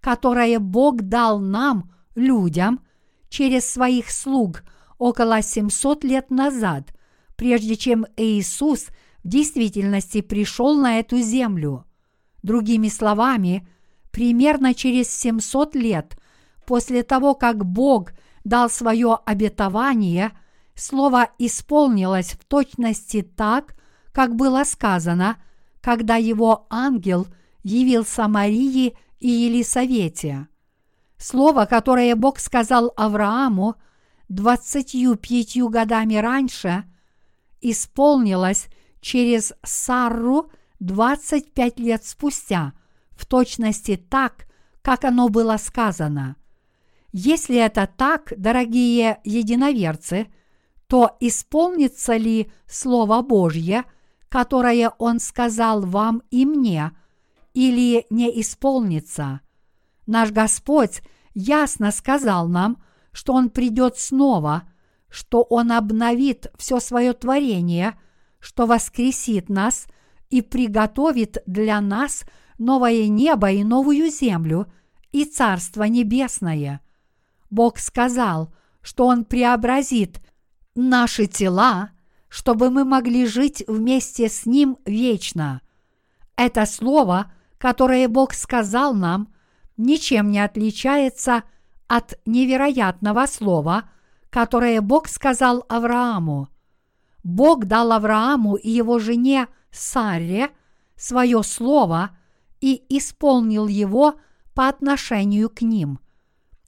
которое 0.00 0.58
Бог 0.58 1.02
дал 1.02 1.38
нам, 1.38 1.92
людям, 2.14 2.80
через 3.28 3.70
своих 3.70 4.10
слуг 4.10 4.62
около 4.98 5.42
700 5.42 6.04
лет 6.04 6.30
назад, 6.30 6.92
прежде 7.36 7.76
чем 7.76 8.06
Иисус 8.16 8.88
действительности 9.26 10.20
пришел 10.20 10.76
на 10.76 10.98
эту 10.98 11.18
землю. 11.18 11.84
Другими 12.42 12.88
словами, 12.88 13.66
примерно 14.10 14.74
через 14.74 15.10
700 15.10 15.74
лет 15.74 16.18
после 16.66 17.02
того, 17.02 17.34
как 17.34 17.64
Бог 17.64 18.12
дал 18.44 18.70
свое 18.70 19.18
обетование, 19.24 20.32
слово 20.74 21.30
исполнилось 21.38 22.32
в 22.32 22.44
точности 22.44 23.22
так, 23.22 23.74
как 24.12 24.36
было 24.36 24.64
сказано, 24.64 25.36
когда 25.80 26.16
его 26.16 26.66
ангел 26.70 27.26
явился 27.62 28.28
Марии 28.28 28.96
и 29.18 29.28
Елисавете. 29.28 30.48
Слово, 31.18 31.64
которое 31.64 32.14
Бог 32.14 32.38
сказал 32.38 32.92
Аврааму 32.96 33.76
двадцатью 34.28 35.16
пятью 35.16 35.68
годами 35.68 36.16
раньше, 36.16 36.84
исполнилось 37.60 38.68
через 39.00 39.52
Сарру 39.62 40.50
двадцать 40.80 41.52
пять 41.52 41.78
лет 41.78 42.04
спустя, 42.04 42.72
в 43.10 43.26
точности 43.26 43.96
так, 43.96 44.46
как 44.82 45.04
оно 45.04 45.28
было 45.28 45.56
сказано. 45.56 46.36
Если 47.12 47.56
это 47.56 47.88
так, 47.96 48.32
дорогие 48.36 49.20
единоверцы, 49.24 50.26
то 50.86 51.16
исполнится 51.20 52.16
ли 52.16 52.50
Слово 52.66 53.22
Божье, 53.22 53.84
которое 54.28 54.90
Он 54.98 55.18
сказал 55.20 55.82
вам 55.82 56.22
и 56.30 56.44
мне– 56.44 56.92
или 57.56 58.04
не 58.10 58.38
исполнится. 58.42 59.40
Наш 60.06 60.30
Господь 60.30 61.00
ясно 61.32 61.90
сказал 61.90 62.48
нам, 62.48 62.82
что 63.12 63.32
Он 63.32 63.48
придет 63.48 63.96
снова, 63.96 64.64
что 65.08 65.40
Он 65.40 65.72
обновит 65.72 66.48
все 66.58 66.80
свое 66.80 67.14
творение, 67.14 67.98
что 68.46 68.66
воскресит 68.66 69.48
нас 69.48 69.88
и 70.30 70.40
приготовит 70.40 71.38
для 71.46 71.80
нас 71.80 72.24
новое 72.58 73.08
небо 73.08 73.50
и 73.50 73.64
новую 73.64 74.08
землю 74.08 74.72
и 75.10 75.24
Царство 75.24 75.82
Небесное. 75.82 76.80
Бог 77.50 77.80
сказал, 77.80 78.54
что 78.82 79.06
Он 79.06 79.24
преобразит 79.24 80.20
наши 80.76 81.26
тела, 81.26 81.90
чтобы 82.28 82.70
мы 82.70 82.84
могли 82.84 83.26
жить 83.26 83.64
вместе 83.66 84.28
с 84.28 84.46
Ним 84.46 84.78
вечно. 84.86 85.60
Это 86.36 86.66
слово 86.66 87.32
которое 87.58 88.06
Бог 88.06 88.32
сказал 88.32 88.94
нам, 88.94 89.34
ничем 89.76 90.30
не 90.30 90.38
отличается 90.38 91.42
от 91.88 92.14
невероятного 92.26 93.26
слова, 93.26 93.88
которое 94.30 94.80
Бог 94.82 95.08
сказал 95.08 95.64
Аврааму. 95.68 96.48
Бог 97.28 97.66
дал 97.66 97.92
Аврааму 97.92 98.54
и 98.56 98.70
его 98.70 98.98
жене 98.98 99.48
Саре 99.70 100.50
свое 100.96 101.42
слово 101.42 102.16
и 102.60 102.84
исполнил 102.88 103.66
его 103.66 104.14
по 104.54 104.68
отношению 104.68 105.50
к 105.50 105.62
ним. 105.62 105.98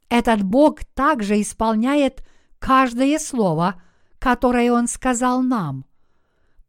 Этот 0.09 0.43
Бог 0.43 0.85
также 0.95 1.41
исполняет 1.41 2.23
каждое 2.59 3.19
слово, 3.19 3.81
которое 4.19 4.73
Он 4.73 4.89
сказал 4.89 5.43
нам. 5.43 5.85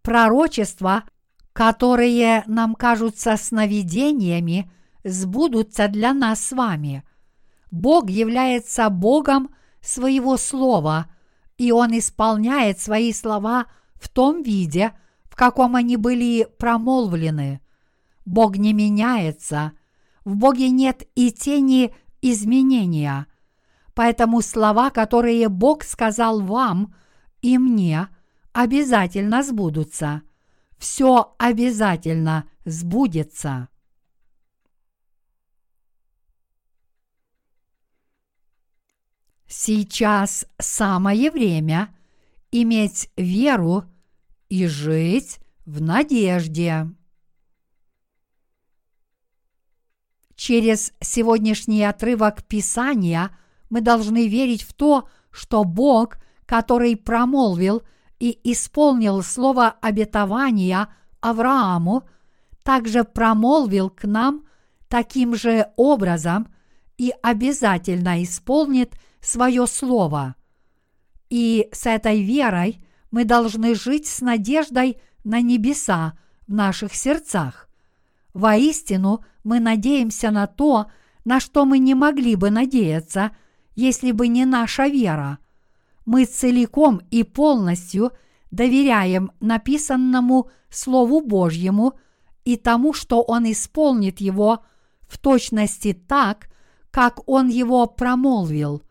Пророчество– 0.01 1.03
которые 1.59 2.45
нам 2.47 2.73
кажутся 2.73 3.35
сновидениями, 3.35 4.71
сбудутся 5.03 5.89
для 5.89 6.13
нас 6.13 6.39
с 6.39 6.51
вами. 6.53 7.03
Бог 7.69 8.09
является 8.09 8.89
Богом 8.89 9.53
своего 9.81 10.37
слова, 10.37 11.07
и 11.57 11.73
Он 11.73 11.97
исполняет 11.97 12.79
свои 12.79 13.11
слова 13.11 13.65
в 13.99 14.09
том 14.09 14.41
виде, 14.43 14.93
в 15.25 15.35
каком 15.35 15.75
они 15.75 15.97
были 15.97 16.47
промолвлены. 16.57 17.61
Бог 18.25 18.57
не 18.57 18.73
меняется, 18.73 19.73
в 20.25 20.35
Боге 20.35 20.69
нет 20.69 21.03
и 21.15 21.31
тени 21.31 21.93
изменения. 22.21 23.27
Поэтому 23.93 24.41
слова, 24.41 24.89
которые 24.89 25.49
Бог 25.49 25.83
сказал 25.83 26.41
вам 26.41 26.93
и 27.41 27.57
мне, 27.57 28.07
обязательно 28.53 29.43
сбудутся 29.43 30.21
все 30.79 31.35
обязательно 31.37 32.49
сбудется. 32.65 33.67
Сейчас 39.45 40.45
самое 40.57 41.29
время 41.29 41.93
иметь 42.51 43.09
веру 43.15 43.85
и 44.49 44.67
жить 44.67 45.39
в 45.65 45.81
надежде. 45.81 46.87
Через 50.35 50.93
сегодняшний 51.01 51.83
отрывок 51.83 52.43
Писания 52.43 53.35
мы 53.69 53.81
должны 53.81 54.27
верить 54.27 54.63
в 54.63 54.73
то, 54.73 55.07
что 55.31 55.63
Бог, 55.63 56.17
который 56.45 56.95
промолвил– 56.95 57.83
и 58.19 58.37
исполнил 58.51 59.23
слово 59.23 59.69
обетования 59.81 60.89
Аврааму, 61.21 62.03
также 62.63 63.03
промолвил 63.03 63.89
к 63.89 64.03
нам 64.03 64.45
таким 64.87 65.35
же 65.35 65.67
образом 65.77 66.53
и 66.97 67.13
обязательно 67.23 68.21
исполнит 68.23 68.93
свое 69.21 69.65
слово. 69.67 70.35
И 71.29 71.69
с 71.71 71.85
этой 71.85 72.23
верой 72.23 72.83
мы 73.11 73.25
должны 73.25 73.75
жить 73.75 74.07
с 74.07 74.21
надеждой 74.21 74.99
на 75.23 75.41
небеса 75.41 76.17
в 76.47 76.53
наших 76.53 76.95
сердцах. 76.95 77.69
Воистину, 78.33 79.23
мы 79.43 79.59
надеемся 79.59 80.31
на 80.31 80.47
то, 80.47 80.87
на 81.25 81.39
что 81.39 81.65
мы 81.65 81.79
не 81.79 81.93
могли 81.93 82.35
бы 82.35 82.49
надеяться, 82.49 83.35
если 83.75 84.11
бы 84.11 84.27
не 84.27 84.45
наша 84.45 84.87
вера. 84.87 85.39
Мы 86.05 86.25
целиком 86.25 87.01
и 87.11 87.23
полностью 87.23 88.11
доверяем 88.51 89.31
написанному 89.39 90.49
Слову 90.69 91.21
Божьему 91.21 91.93
и 92.45 92.57
тому, 92.57 92.93
что 92.93 93.21
Он 93.21 93.51
исполнит 93.51 94.19
его 94.21 94.63
в 95.07 95.17
точности 95.17 95.93
так, 95.93 96.49
как 96.91 97.27
Он 97.27 97.47
его 97.47 97.85
промолвил. 97.85 98.81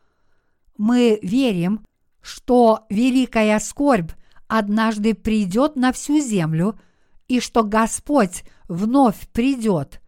Мы 0.76 1.18
верим, 1.22 1.84
что 2.28 2.84
великая 2.90 3.58
скорбь 3.58 4.10
однажды 4.48 5.14
придет 5.14 5.76
на 5.76 5.94
всю 5.94 6.20
землю 6.20 6.78
и 7.26 7.40
что 7.40 7.62
Господь 7.62 8.44
вновь 8.68 9.28
придет. 9.28 10.02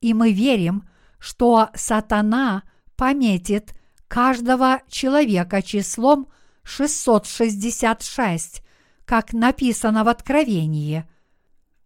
И 0.00 0.14
мы 0.14 0.30
верим, 0.30 0.88
что 1.18 1.70
сатана 1.74 2.62
пометит 2.94 3.74
каждого 4.06 4.80
человека 4.88 5.60
числом 5.60 6.28
666, 6.62 8.62
как 9.04 9.32
написано 9.32 10.04
в 10.04 10.08
Откровении. 10.08 11.04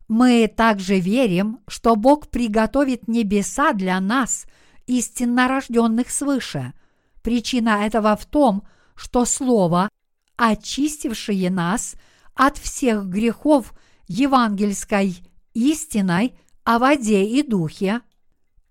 Мы 0.08 0.46
также 0.54 1.00
верим, 1.00 1.60
что 1.66 1.96
Бог 1.96 2.28
приготовит 2.28 3.08
небеса 3.08 3.72
для 3.72 3.98
нас, 3.98 4.44
истинно 4.86 5.48
рожденных 5.48 6.10
свыше. 6.10 6.74
Причина 7.22 7.86
этого 7.86 8.14
в 8.14 8.26
том, 8.26 8.60
что 8.60 8.79
Слово, 8.96 9.88
очистившее 10.36 11.50
нас 11.50 11.94
от 12.34 12.58
всех 12.58 13.06
грехов 13.06 13.74
евангельской 14.08 15.22
истиной 15.54 16.34
о 16.64 16.78
воде 16.78 17.24
и 17.24 17.42
духе, 17.42 18.00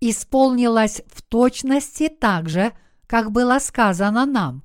исполнилось 0.00 1.02
в 1.06 1.22
точности 1.22 2.08
так 2.08 2.48
же, 2.48 2.72
как 3.06 3.30
было 3.30 3.58
сказано 3.58 4.26
нам. 4.26 4.62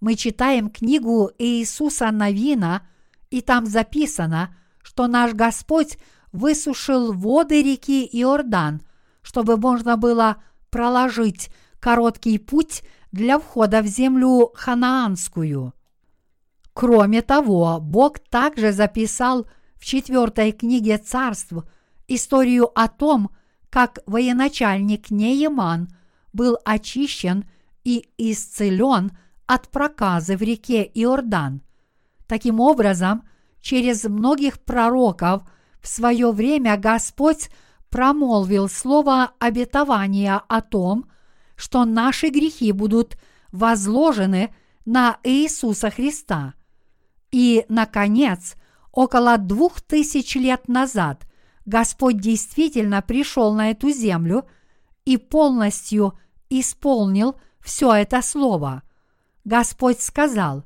Мы 0.00 0.14
читаем 0.14 0.70
книгу 0.70 1.30
Иисуса 1.38 2.10
Новина, 2.10 2.86
и 3.30 3.42
там 3.42 3.66
записано, 3.66 4.56
что 4.82 5.06
наш 5.06 5.34
Господь 5.34 5.98
высушил 6.32 7.12
воды 7.12 7.62
реки 7.62 8.08
Иордан, 8.12 8.82
чтобы 9.22 9.56
можно 9.56 9.96
было 9.96 10.42
проложить 10.70 11.50
короткий 11.78 12.38
путь 12.38 12.82
для 13.12 13.38
входа 13.38 13.82
в 13.82 13.86
землю 13.86 14.50
ханаанскую. 14.54 15.74
Кроме 16.72 17.22
того, 17.22 17.78
Бог 17.80 18.18
также 18.18 18.72
записал 18.72 19.46
в 19.74 19.84
четвертой 19.84 20.52
книге 20.52 20.98
царств 20.98 21.52
историю 22.06 22.70
о 22.74 22.88
том, 22.88 23.30
как 23.68 24.00
военачальник 24.06 25.10
Нееман 25.10 25.88
был 26.32 26.58
очищен 26.64 27.44
и 27.84 28.08
исцелен 28.18 29.12
от 29.46 29.68
проказы 29.68 30.36
в 30.36 30.42
реке 30.42 30.82
Иордан. 30.94 31.62
Таким 32.26 32.60
образом, 32.60 33.24
через 33.60 34.04
многих 34.04 34.60
пророков 34.60 35.42
в 35.80 35.88
свое 35.88 36.30
время 36.30 36.76
Господь 36.76 37.50
промолвил 37.88 38.68
слово 38.68 39.32
обетования 39.38 40.40
о 40.48 40.60
том, 40.60 41.06
что 41.60 41.84
наши 41.84 42.30
грехи 42.30 42.72
будут 42.72 43.18
возложены 43.52 44.54
на 44.86 45.18
Иисуса 45.22 45.90
Христа. 45.90 46.54
И, 47.30 47.66
наконец, 47.68 48.54
около 48.92 49.36
двух 49.36 49.82
тысяч 49.82 50.36
лет 50.36 50.68
назад 50.68 51.26
Господь 51.66 52.16
действительно 52.18 53.02
пришел 53.02 53.52
на 53.52 53.72
эту 53.72 53.90
землю 53.90 54.48
и 55.04 55.18
полностью 55.18 56.18
исполнил 56.48 57.38
все 57.60 57.92
это 57.92 58.22
слово. 58.22 58.82
Господь 59.44 60.00
сказал, 60.00 60.64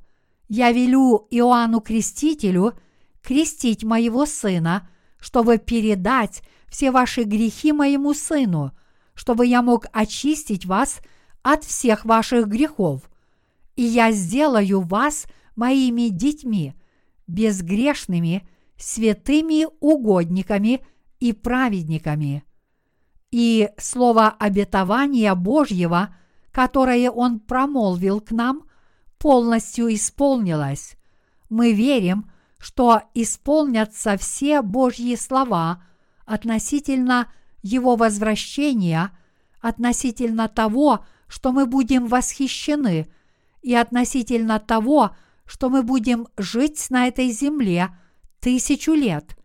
«Я 0.48 0.70
велю 0.70 1.26
Иоанну 1.28 1.80
Крестителю 1.80 2.74
крестить 3.20 3.82
моего 3.82 4.26
сына, 4.26 4.88
чтобы 5.18 5.58
передать 5.58 6.42
все 6.68 6.92
ваши 6.92 7.24
грехи 7.24 7.72
моему 7.72 8.14
сыну– 8.14 8.70
чтобы 9.14 9.46
я 9.46 9.62
мог 9.62 9.86
очистить 9.92 10.66
вас 10.66 11.00
от 11.42 11.64
всех 11.64 12.04
ваших 12.04 12.48
грехов. 12.48 13.10
И 13.76 13.82
я 13.82 14.12
сделаю 14.12 14.80
вас 14.80 15.26
моими 15.56 16.08
детьми, 16.08 16.74
безгрешными, 17.26 18.46
святыми 18.76 19.66
угодниками 19.80 20.84
и 21.20 21.32
праведниками. 21.32 22.44
И 23.30 23.70
слово 23.78 24.28
обетования 24.28 25.34
Божьего, 25.34 26.14
которое 26.52 27.10
Он 27.10 27.40
промолвил 27.40 28.20
к 28.20 28.30
нам, 28.30 28.64
полностью 29.18 29.92
исполнилось. 29.92 30.96
Мы 31.48 31.72
верим, 31.72 32.30
что 32.58 33.02
исполнятся 33.14 34.16
все 34.16 34.62
Божьи 34.62 35.16
слова 35.16 35.82
относительно 36.24 37.28
его 37.64 37.96
возвращения 37.96 39.10
относительно 39.60 40.48
того, 40.48 41.04
что 41.26 41.50
мы 41.50 41.66
будем 41.66 42.06
восхищены, 42.06 43.08
и 43.62 43.74
относительно 43.74 44.60
того, 44.60 45.16
что 45.46 45.70
мы 45.70 45.82
будем 45.82 46.28
жить 46.36 46.86
на 46.90 47.08
этой 47.08 47.30
земле 47.30 47.96
тысячу 48.40 48.92
лет. 48.92 49.36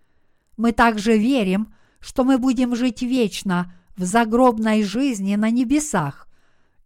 Мы 0.58 0.74
также 0.74 1.18
верим, 1.18 1.74
что 2.02 2.26
мы 2.26 2.38
будем 2.38 2.76
жить 2.76 3.02
вечно 3.02 3.74
в 3.96 4.04
загробной 4.04 4.84
жизни 4.84 5.36
на 5.36 5.50
небесах, 5.50 6.28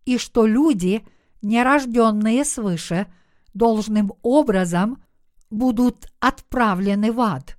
и 0.06 0.19
что 0.19 0.46
люди, 0.46 1.04
нерожденные 1.41 2.46
свыше, 2.46 3.08
должным 3.56 4.13
образом 4.22 5.04
будут 5.50 6.12
отправлены 6.19 7.12
в 7.12 7.19
ад. 7.19 7.58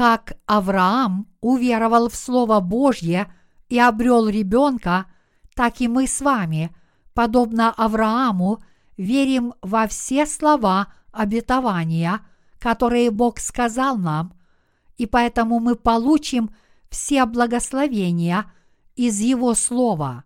Как 0.00 0.32
Авраам 0.46 1.26
уверовал 1.42 2.08
в 2.08 2.16
Слово 2.16 2.60
Божье 2.60 3.30
и 3.68 3.78
обрел 3.78 4.28
ребенка, 4.28 5.04
так 5.54 5.82
и 5.82 5.88
мы 5.88 6.06
с 6.06 6.22
вами, 6.22 6.74
подобно 7.12 7.70
Аврааму, 7.70 8.62
верим 8.96 9.52
во 9.60 9.86
все 9.88 10.24
слова 10.24 10.90
обетования, 11.12 12.20
которые 12.58 13.10
Бог 13.10 13.40
сказал 13.40 13.98
нам, 13.98 14.32
и 14.96 15.04
поэтому 15.04 15.60
мы 15.60 15.76
получим 15.76 16.48
все 16.88 17.26
благословения 17.26 18.50
из 18.96 19.20
Его 19.20 19.52
Слова. 19.52 20.24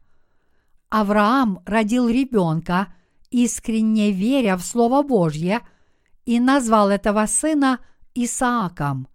Авраам 0.88 1.64
родил 1.66 2.08
ребенка, 2.08 2.94
искренне 3.32 4.12
веря 4.12 4.56
в 4.56 4.62
Слово 4.62 5.02
Божье, 5.02 5.62
и 6.26 6.38
назвал 6.38 6.90
этого 6.90 7.26
сына 7.26 7.80
Исааком– 8.14 9.08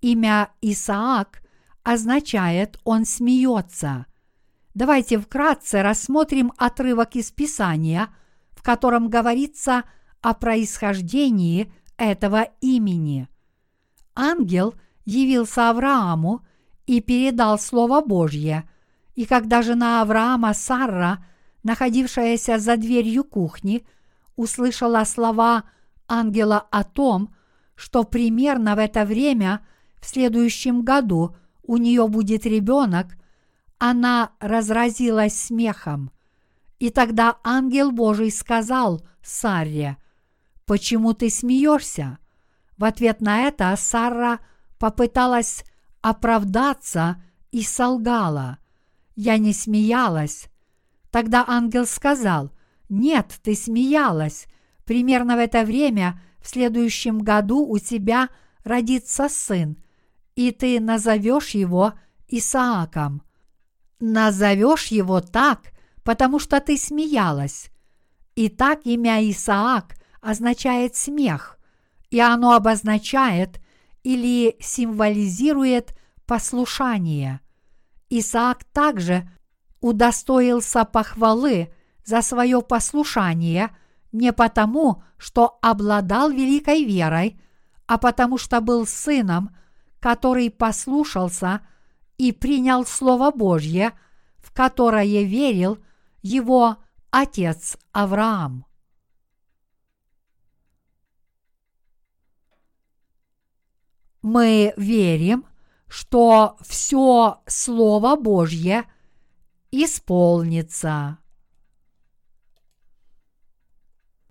Имя 0.00 0.50
Исаак 0.62 1.42
означает 1.82 2.78
«он 2.84 3.04
смеется». 3.04 4.06
Давайте 4.72 5.18
вкратце 5.18 5.82
рассмотрим 5.82 6.52
отрывок 6.56 7.16
из 7.16 7.30
Писания, 7.30 8.08
в 8.52 8.62
котором 8.62 9.08
говорится 9.08 9.84
о 10.22 10.32
происхождении 10.32 11.72
этого 11.98 12.48
имени. 12.60 13.28
Ангел 14.14 14.74
явился 15.04 15.70
Аврааму 15.70 16.46
и 16.86 17.00
передал 17.00 17.58
Слово 17.58 18.00
Божье, 18.00 18.68
и 19.14 19.26
когда 19.26 19.60
жена 19.62 20.00
Авраама 20.00 20.54
Сарра, 20.54 21.26
находившаяся 21.62 22.58
за 22.58 22.76
дверью 22.76 23.24
кухни, 23.24 23.84
услышала 24.36 25.04
слова 25.04 25.64
ангела 26.08 26.58
о 26.70 26.84
том, 26.84 27.34
что 27.74 28.04
примерно 28.04 28.76
в 28.76 28.78
это 28.78 29.04
время– 29.04 29.60
в 30.00 30.06
следующем 30.06 30.82
году 30.82 31.36
у 31.62 31.76
нее 31.76 32.08
будет 32.08 32.46
ребенок, 32.46 33.16
она 33.78 34.32
разразилась 34.40 35.38
смехом. 35.38 36.10
И 36.78 36.90
тогда 36.90 37.38
ангел 37.44 37.92
Божий 37.92 38.30
сказал 38.30 39.02
Сарре, 39.22 39.96
«Почему 40.66 41.14
ты 41.14 41.30
смеешься?» 41.30 42.18
В 42.76 42.84
ответ 42.84 43.20
на 43.20 43.40
это 43.40 43.74
Сара 43.76 44.40
попыталась 44.78 45.64
оправдаться 46.00 47.22
и 47.50 47.62
солгала. 47.62 48.58
«Я 49.14 49.36
не 49.36 49.52
смеялась». 49.52 50.46
Тогда 51.10 51.44
ангел 51.46 51.86
сказал, 51.86 52.50
«Нет, 52.88 53.38
ты 53.42 53.54
смеялась. 53.54 54.46
Примерно 54.86 55.36
в 55.36 55.40
это 55.40 55.64
время 55.64 56.20
в 56.40 56.48
следующем 56.48 57.18
году 57.18 57.66
у 57.66 57.78
тебя 57.78 58.28
родится 58.64 59.28
сын, 59.28 59.76
и 60.36 60.52
ты 60.52 60.80
назовешь 60.80 61.50
его 61.50 61.94
Исааком. 62.28 63.22
Назовешь 63.98 64.86
его 64.86 65.20
так, 65.20 65.72
потому 66.02 66.38
что 66.38 66.60
ты 66.60 66.76
смеялась. 66.78 67.70
И 68.34 68.48
так 68.48 68.80
имя 68.84 69.28
Исаак 69.30 69.96
означает 70.20 70.96
смех, 70.96 71.58
и 72.10 72.20
оно 72.20 72.52
обозначает 72.52 73.60
или 74.02 74.56
символизирует 74.60 75.96
послушание. 76.26 77.40
Исаак 78.08 78.64
также 78.64 79.28
удостоился 79.80 80.84
похвалы 80.84 81.72
за 82.04 82.22
свое 82.22 82.62
послушание 82.62 83.70
не 84.12 84.32
потому, 84.32 85.02
что 85.16 85.58
обладал 85.62 86.30
великой 86.30 86.84
верой, 86.84 87.40
а 87.86 87.98
потому 87.98 88.38
что 88.38 88.60
был 88.60 88.86
сыном, 88.86 89.54
который 90.00 90.50
послушался 90.50 91.60
и 92.18 92.32
принял 92.32 92.84
Слово 92.84 93.30
Божье, 93.30 93.92
в 94.38 94.52
которое 94.52 95.22
верил 95.24 95.78
его 96.22 96.78
отец 97.10 97.76
Авраам. 97.92 98.66
Мы 104.22 104.74
верим, 104.76 105.46
что 105.88 106.56
все 106.60 107.40
Слово 107.46 108.16
Божье 108.16 108.84
исполнится. 109.70 111.18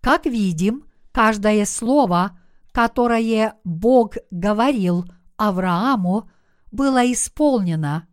Как 0.01 0.25
видим, 0.25 0.85
каждое 1.11 1.65
слово, 1.65 2.39
которое 2.71 3.55
Бог 3.63 4.15
говорил 4.31 5.05
Аврааму, 5.39 6.29
было 6.71 7.11
исполнено, 7.11 8.07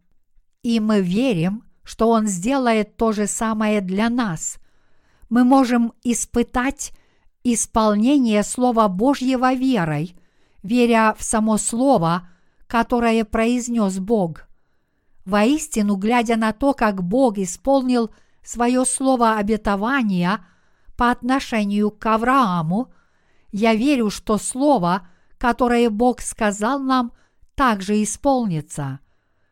и 0.63 0.81
мы 0.81 1.03
верим, 1.03 1.65
что 1.83 2.09
Он 2.09 2.27
сделает 2.27 2.97
то 2.97 3.13
же 3.13 3.27
самое 3.27 3.81
для 3.81 4.09
нас. 4.09 4.59
Мы 5.29 5.45
можем 5.45 5.93
испытать 6.05 6.93
исполнение 7.45 8.43
Слова 8.43 8.89
Божьего 8.89 9.53
верой, 9.55 10.17
веря 10.63 11.15
в 11.19 11.23
само 11.23 11.59
Слово, 11.59 12.29
которое 12.67 13.25
произнес 13.25 13.99
Бог. 13.99 14.49
Воистину, 15.25 15.97
глядя 15.97 16.37
на 16.37 16.53
то, 16.53 16.73
как 16.73 17.03
Бог 17.03 17.39
исполнил 17.39 18.11
свое 18.45 18.85
слово 18.85 19.37
обетования 19.37 20.47
по 20.97 21.11
отношению 21.11 21.91
к 21.91 22.07
Аврааму, 22.07 22.93
я 23.51 23.75
верю, 23.75 24.11
что 24.11 24.39
слово, 24.39 25.09
которое 25.39 25.91
Бог 25.91 26.21
сказал 26.21 26.79
нам, 26.79 27.13
также 27.55 28.03
исполнится. 28.03 29.01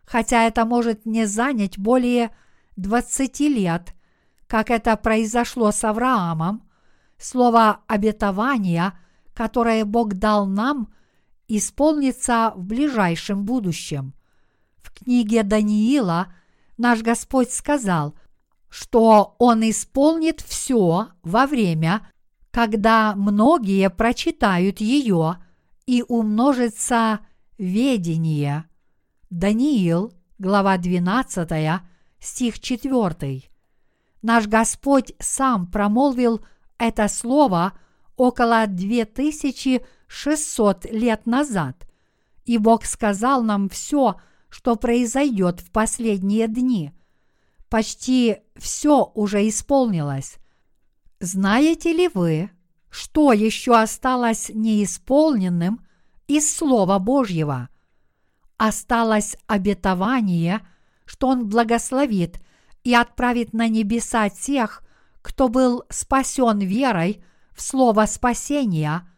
Хотя 0.04 0.44
это 0.44 0.64
может 0.64 1.06
не 1.06 1.26
занять 1.26 1.78
более 1.78 2.30
20 2.76 3.40
лет, 3.40 3.94
как 4.46 4.70
это 4.70 4.96
произошло 4.96 5.72
с 5.72 5.82
Авраамом, 5.84 6.68
слово 7.18 7.80
обетования, 7.86 8.98
которое 9.32 9.84
Бог 9.84 10.14
дал 10.14 10.46
нам– 10.46 10.92
исполнится 11.48 12.52
в 12.56 12.64
ближайшем 12.64 13.44
будущем. 13.44 14.14
В 14.82 14.92
книге 14.92 15.42
Даниила 15.42 16.32
наш 16.76 17.02
Господь 17.02 17.52
сказал, 17.52 18.14
что 18.68 19.36
Он 19.38 19.68
исполнит 19.68 20.40
все 20.40 21.08
во 21.22 21.46
время, 21.46 22.06
когда 22.50 23.14
многие 23.14 23.90
прочитают 23.90 24.80
ее 24.80 25.36
и 25.86 26.04
умножится 26.06 27.20
ведение. 27.58 28.64
Даниил, 29.30 30.12
глава 30.38 30.78
12, 30.78 31.82
стих 32.20 32.60
4. 32.60 33.42
Наш 34.22 34.46
Господь 34.46 35.12
сам 35.18 35.66
промолвил 35.70 36.44
это 36.78 37.08
слово 37.08 37.72
около 38.16 38.66
2000 38.66 39.82
600 40.14 40.86
лет 40.92 41.26
назад, 41.26 41.88
и 42.44 42.58
Бог 42.58 42.84
сказал 42.84 43.42
нам 43.42 43.68
все, 43.68 44.20
что 44.48 44.76
произойдет 44.76 45.60
в 45.60 45.70
последние 45.70 46.46
дни. 46.46 46.92
Почти 47.68 48.38
все 48.56 49.10
уже 49.14 49.48
исполнилось. 49.48 50.36
Знаете 51.18 51.92
ли 51.92 52.08
вы, 52.08 52.50
что 52.94 53.32
еще 53.32 53.76
осталось 53.76 54.50
неисполненным 54.54 55.84
из 56.28 56.54
Слова 56.54 56.98
Божьего? 56.98 57.68
Осталось 58.56 59.36
обетование, 59.46 60.66
что 61.04 61.28
Он 61.28 61.48
благословит 61.48 62.40
и 62.84 62.94
отправит 62.94 63.52
на 63.52 63.68
небеса 63.68 64.28
тех, 64.28 64.82
кто 65.22 65.48
был 65.48 65.84
спасен 65.90 66.58
верой 66.60 67.24
в 67.52 67.62
Слово 67.62 68.06
спасения– 68.06 69.08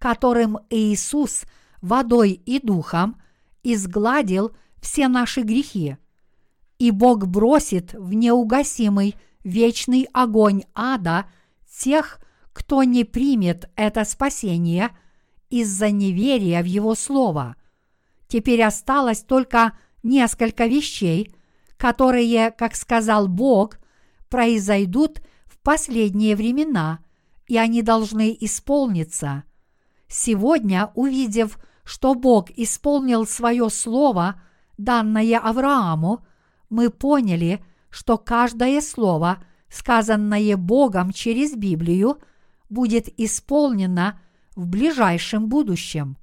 которым 0.00 0.58
Иисус 0.70 1.44
водой 1.82 2.32
и 2.32 2.58
духом 2.58 3.20
изгладил 3.62 4.56
все 4.80 5.06
наши 5.06 5.42
грехи. 5.42 5.98
И 6.78 6.90
Бог 6.90 7.26
бросит 7.26 7.92
в 7.92 8.14
неугасимый 8.14 9.14
вечный 9.44 10.08
огонь 10.14 10.62
ада 10.74 11.26
тех, 11.70 12.16
кто 12.16 12.29
не 12.84 13.04
примет 13.04 13.70
это 13.76 14.04
спасение 14.04 14.90
из-за 15.48 15.90
неверия 15.90 16.62
в 16.62 16.66
Его 16.66 16.94
Слово. 16.94 17.56
Теперь 18.28 18.62
осталось 18.62 19.22
только 19.22 19.76
несколько 20.02 20.66
вещей, 20.66 21.34
которые, 21.76 22.50
как 22.50 22.76
сказал 22.76 23.26
Бог, 23.26 23.78
произойдут 24.28 25.20
в 25.46 25.58
последние 25.60 26.36
времена, 26.36 27.00
и 27.48 27.56
они 27.58 27.82
должны 27.82 28.36
исполниться. 28.40 29.44
Сегодня, 30.06 30.90
увидев, 30.94 31.58
что 31.84 32.14
Бог 32.14 32.50
исполнил 32.50 33.26
свое 33.26 33.68
слово, 33.70 34.40
данное 34.78 35.38
Аврааму, 35.38 36.24
мы 36.68 36.90
поняли, 36.90 37.64
что 37.90 38.18
каждое 38.18 38.80
слово, 38.80 39.42
сказанное 39.68 40.56
Богом 40.56 41.12
через 41.12 41.54
Библию, 41.54 42.18
будет 42.70 43.08
исполнено 43.20 44.18
в 44.56 44.66
ближайшем 44.66 45.48
будущем. 45.48 46.16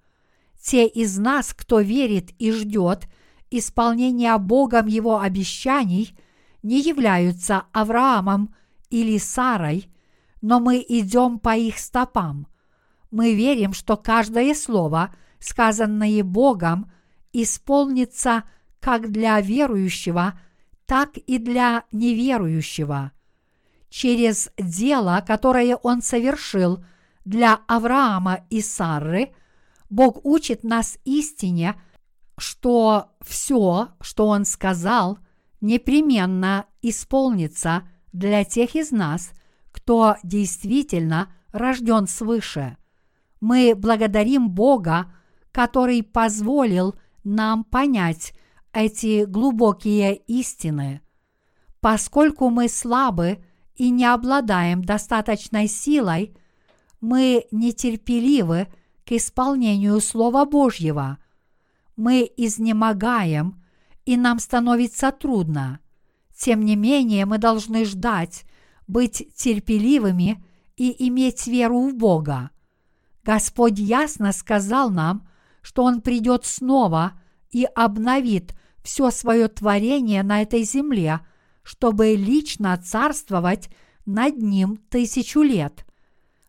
Те 0.59 0.87
из 0.87 1.17
нас, 1.19 1.53
кто 1.53 1.79
верит 1.79 2.31
и 2.39 2.51
ждет 2.51 3.07
исполнения 3.51 4.35
Богом 4.39 4.87
его 4.87 5.19
обещаний, 5.19 6.17
не 6.63 6.81
являются 6.81 7.65
Авраамом 7.71 8.55
или 8.89 9.19
Сарой, 9.19 9.91
но 10.41 10.59
мы 10.59 10.83
идем 10.87 11.37
по 11.37 11.55
их 11.55 11.77
стопам– 11.77 12.47
мы 13.11 13.35
верим, 13.35 13.73
что 13.73 13.97
каждое 13.97 14.53
слово, 14.53 15.13
сказанное 15.39 16.23
Богом, 16.23 16.91
исполнится 17.33 18.43
как 18.79 19.11
для 19.11 19.39
верующего, 19.39 20.39
так 20.85 21.17
и 21.17 21.37
для 21.37 21.83
неверующего. 21.91 23.11
Через 23.89 24.49
дело, 24.57 25.23
которое 25.25 25.75
Он 25.77 26.01
совершил 26.01 26.83
для 27.25 27.59
Авраама 27.67 28.45
и 28.49 28.61
Сарры, 28.61 29.33
Бог 29.89 30.25
учит 30.25 30.63
нас 30.63 30.97
истине, 31.05 31.75
что 32.37 33.11
все, 33.21 33.89
что 34.01 34.27
Он 34.27 34.45
сказал, 34.45 35.19
непременно 35.61 36.65
исполнится 36.81 37.83
для 38.11 38.43
тех 38.43 38.75
из 38.75 38.91
нас, 38.91 39.31
кто 39.71 40.17
действительно 40.23 41.31
рожден 41.51 42.07
свыше– 42.07 42.77
мы 43.39 43.75
благодарим 43.75 44.49
Бога, 44.49 45.11
который 45.51 46.03
позволил 46.03 46.95
нам 47.23 47.63
понять 47.63 48.33
эти 48.73 49.25
глубокие 49.25 50.15
истины. 50.15 51.01
Поскольку 51.79 52.49
мы 52.49 52.67
слабы 52.67 53.43
и 53.77 53.91
не 53.91 54.05
обладаем 54.05 54.83
достаточной 54.83 55.67
силой, 55.67 56.35
мы 56.99 57.45
нетерпеливы 57.51 58.67
к 59.05 59.11
исполнению 59.11 60.01
Слова 60.01 60.45
Божьего. 60.45 61.19
Мы 61.95 62.29
изнемогаем, 62.37 63.63
и 64.05 64.17
нам 64.17 64.39
становится 64.39 65.11
трудно. 65.11 65.79
Тем 66.35 66.65
не 66.65 66.75
менее, 66.75 67.25
мы 67.25 67.37
должны 67.37 67.85
ждать, 67.85 68.45
быть 68.87 69.31
терпеливыми 69.35 70.43
и 70.75 71.07
иметь 71.07 71.45
веру 71.47 71.87
в 71.87 71.95
Бога. 71.95 72.49
Господь 73.23 73.77
ясно 73.77 74.31
сказал 74.31 74.89
нам, 74.89 75.27
что 75.61 75.83
Он 75.83 76.01
придет 76.01 76.45
снова 76.45 77.13
и 77.51 77.65
обновит 77.75 78.55
все 78.83 79.11
свое 79.11 79.47
творение 79.49 80.23
на 80.23 80.41
этой 80.41 80.63
земле, 80.63 81.19
чтобы 81.67 82.15
лично 82.15 82.77
царствовать 82.77 83.69
над 84.05 84.37
ним 84.41 84.77
тысячу 84.89 85.41
лет. 85.41 85.85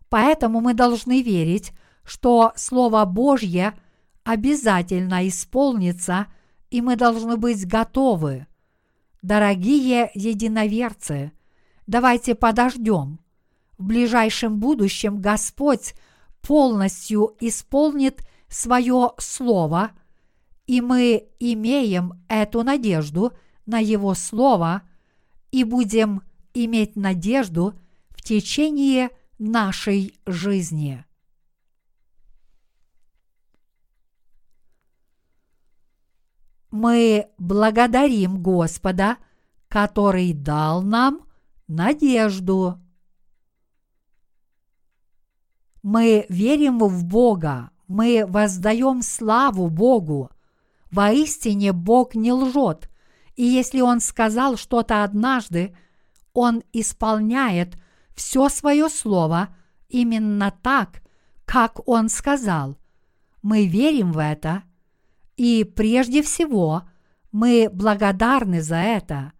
Поэтому 0.07 0.61
мы 0.61 0.73
должны 0.73 1.21
верить, 1.21 1.73
что 2.05 2.53
Слово 2.55 3.03
Божье 3.03 3.77
обязательно 4.23 5.27
исполнится, 5.27 6.27
и 6.69 6.81
мы 6.81 6.95
должны 6.95 7.35
быть 7.35 7.67
готовы. 7.67 8.47
Дорогие 9.21 10.09
единоверцы, 10.13 11.33
давайте 11.85 12.33
подождем. 12.33 13.19
В 13.77 13.83
ближайшем 13.87 14.57
будущем 14.57 15.19
Господь 15.19 15.95
полностью 16.41 17.35
исполнит 17.41 18.25
свое 18.47 19.11
слово, 19.17 19.91
И 20.65 20.79
мы 20.79 21.27
имеем 21.41 22.23
эту 22.29 22.63
надежду 22.63 23.33
на 23.65 23.79
Его 23.79 24.13
Слово 24.13 24.83
и 25.51 25.63
будем 25.63 26.23
иметь 26.53 26.95
надежду 26.95 27.73
в 28.09 28.21
течение 28.21 29.09
нашей 29.37 30.13
жизни. 30.25 31.05
Мы 36.71 37.27
благодарим 37.37 38.41
Господа, 38.41 39.17
который 39.67 40.33
дал 40.33 40.83
нам 40.83 41.25
надежду. 41.67 42.79
Мы 45.81 46.25
верим 46.29 46.79
в 46.79 47.05
Бога, 47.05 47.71
мы 47.87 48.25
воздаем 48.27 49.01
славу 49.01 49.69
Богу. 49.69 50.29
Воистине 50.91 51.71
Бог 51.71 52.15
не 52.15 52.31
лжет, 52.33 52.88
и 53.39 53.43
если 53.45 53.79
Он 53.79 54.01
сказал 54.01 54.57
что-то 54.57 55.05
однажды, 55.05 55.73
Он 56.33 56.61
исполняет 56.73 57.77
все 58.13 58.49
свое 58.49 58.89
слово 58.89 59.55
именно 59.87 60.51
так, 60.51 61.01
как 61.45 61.87
Он 61.87 62.09
сказал. 62.09 62.77
Мы 63.41 63.65
верим 63.65 64.11
в 64.11 64.17
это, 64.17 64.63
и 65.37 65.63
прежде 65.63 66.21
всего 66.21 66.83
мы 67.31 67.69
благодарны 67.71 68.61
за 68.61 68.75
это. 68.75 69.31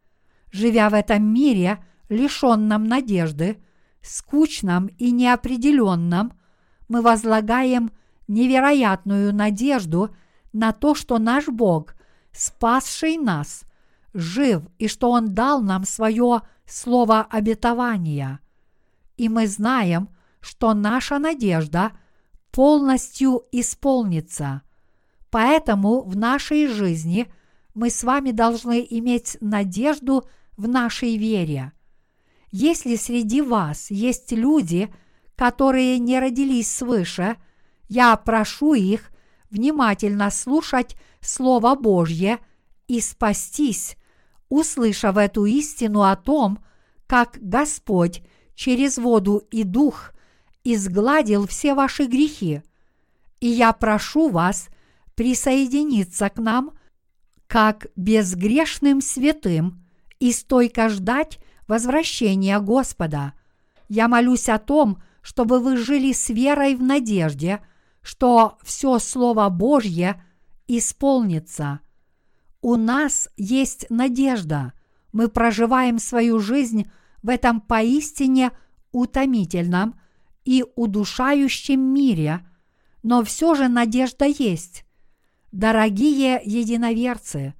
Живя 0.50 0.90
в 0.90 0.94
этом 0.94 1.22
мире, 1.22 1.84
лишенном 2.08 2.86
надежды, 2.86 3.62
скучном 4.02 4.88
и 4.88 5.12
неопределенном, 5.12 6.40
мы 6.88 7.02
возлагаем 7.02 7.92
невероятную 8.30 9.36
надежду 9.36 10.16
на 10.54 10.72
то, 10.72 10.96
что 10.96 11.18
наш 11.18 11.50
Бог, 11.50 11.96
спасший 12.32 13.18
нас, 13.18 13.66
жив 14.14 14.64
и 14.78 14.88
что 14.88 15.12
Он 15.12 15.34
дал 15.34 15.62
нам 15.62 15.86
свое 15.86 16.42
слово 16.66 17.22
обетования. 17.22 18.40
И 19.18 19.30
мы 19.30 19.48
знаем, 19.48 20.10
что 20.40 20.74
наша 20.74 21.20
надежда 21.20 21.92
полностью 22.52 23.44
исполнится. 23.52 24.62
Поэтому 25.30 26.02
в 26.02 26.16
нашей 26.16 26.68
жизни 26.68 27.32
мы 27.74 27.90
с 27.90 28.04
вами 28.04 28.32
должны 28.32 28.86
иметь 28.90 29.38
надежду 29.42 30.26
в 30.58 30.68
нашей 30.68 31.18
вере. 31.18 31.72
Если 32.52 32.96
среди 32.96 33.42
вас 33.42 33.92
есть 33.92 34.32
люди, 34.32 34.94
которые 35.36 36.00
не 36.00 36.20
родились 36.20 36.70
свыше, 36.72 37.38
я 37.88 38.16
прошу 38.18 38.74
их 38.74 39.12
внимательно 39.50 40.32
слушать 40.32 40.96
Слово 41.22 41.76
Божье 41.76 42.40
и 42.88 43.00
спастись, 43.00 43.96
услышав 44.50 45.18
эту 45.18 45.46
истину 45.46 46.04
о 46.04 46.16
том, 46.16 46.60
как 47.08 47.38
Господь 47.40 48.24
через 48.56 48.98
воду 48.98 49.44
и 49.52 49.64
дух 49.64 50.12
изгладил 50.64 51.48
все 51.48 51.74
ваши 51.74 52.06
грехи. 52.06 52.62
И 53.40 53.48
я 53.48 53.72
прошу 53.74 54.30
вас 54.30 54.70
присоединиться 55.16 56.30
к 56.30 56.38
нам 56.38 56.72
как 57.48 57.88
безгрешным 57.96 59.02
святым 59.02 59.84
и 60.20 60.32
стойко 60.32 60.90
ждать 60.90 61.40
возвращения 61.68 62.60
Господа. 62.60 63.34
Я 63.88 64.08
молюсь 64.08 64.50
о 64.50 64.60
том, 64.60 65.02
чтобы 65.22 65.60
вы 65.60 65.78
жили 65.78 66.12
с 66.12 66.30
верой 66.30 66.76
в 66.76 66.84
надежде, 66.84 67.62
что 68.02 68.58
все 68.64 69.00
Слово 69.00 69.50
Божье 69.50 70.24
исполнится. 70.68 71.80
У 72.62 72.76
нас 72.76 73.30
есть 73.38 73.86
надежда. 73.90 74.74
Мы 75.14 75.30
проживаем 75.30 75.98
свою 75.98 76.40
жизнь 76.40 76.90
в 77.24 77.30
этом 77.30 77.62
поистине 77.62 78.52
утомительном 78.92 80.00
и 80.44 80.66
удушающем 80.76 81.80
мире, 81.80 82.46
но 83.02 83.24
все 83.24 83.56
же 83.56 83.70
надежда 83.70 84.26
есть. 84.26 84.84
Дорогие 85.52 86.42
единоверцы, 86.44 87.54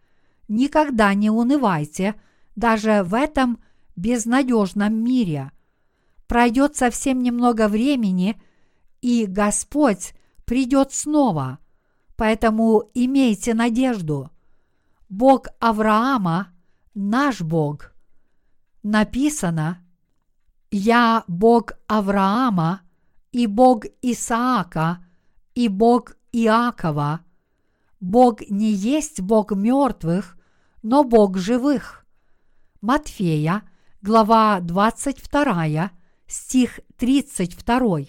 никогда 0.48 1.14
не 1.14 1.30
унывайте 1.30 2.16
даже 2.56 3.04
в 3.04 3.14
этом 3.14 3.64
безнадежном 3.96 4.94
мире. 4.94 5.52
Пройдет 6.28 6.76
совсем 6.76 7.24
немного 7.24 7.70
времени, 7.70 8.40
и 9.02 9.26
Господь 9.26 10.14
придет 10.46 10.94
снова. 10.94 11.60
Поэтому 12.18 12.84
имейте 12.94 13.54
надежду. 13.54 14.30
Бог 15.10 15.48
Авраама– 15.60 16.54
наш 16.94 17.42
Бог. 17.42 17.94
Написано 18.84 19.84
«Я 20.70 21.24
Бог 21.28 21.74
Авраама 21.88 22.82
и 23.32 23.48
Бог 23.48 23.86
Исаака 24.04 25.04
и 25.56 25.68
Бог 25.68 26.16
Иакова». 26.32 27.22
Бог 28.00 28.42
не 28.50 28.72
есть 28.72 29.20
Бог 29.22 29.52
мертвых, 29.52 30.38
но 30.84 31.04
Бог 31.04 31.38
живых. 31.38 32.06
Матфея, 32.80 33.64
глава 34.04 34.60
22, 34.62 35.92
стих 36.28 36.80
32. 36.98 38.02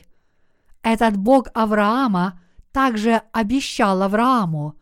Этот 0.83 1.17
Бог 1.17 1.49
Авраама 1.55 2.41
также 2.73 3.23
обещал 3.33 4.03
Аврааму, 4.03 4.80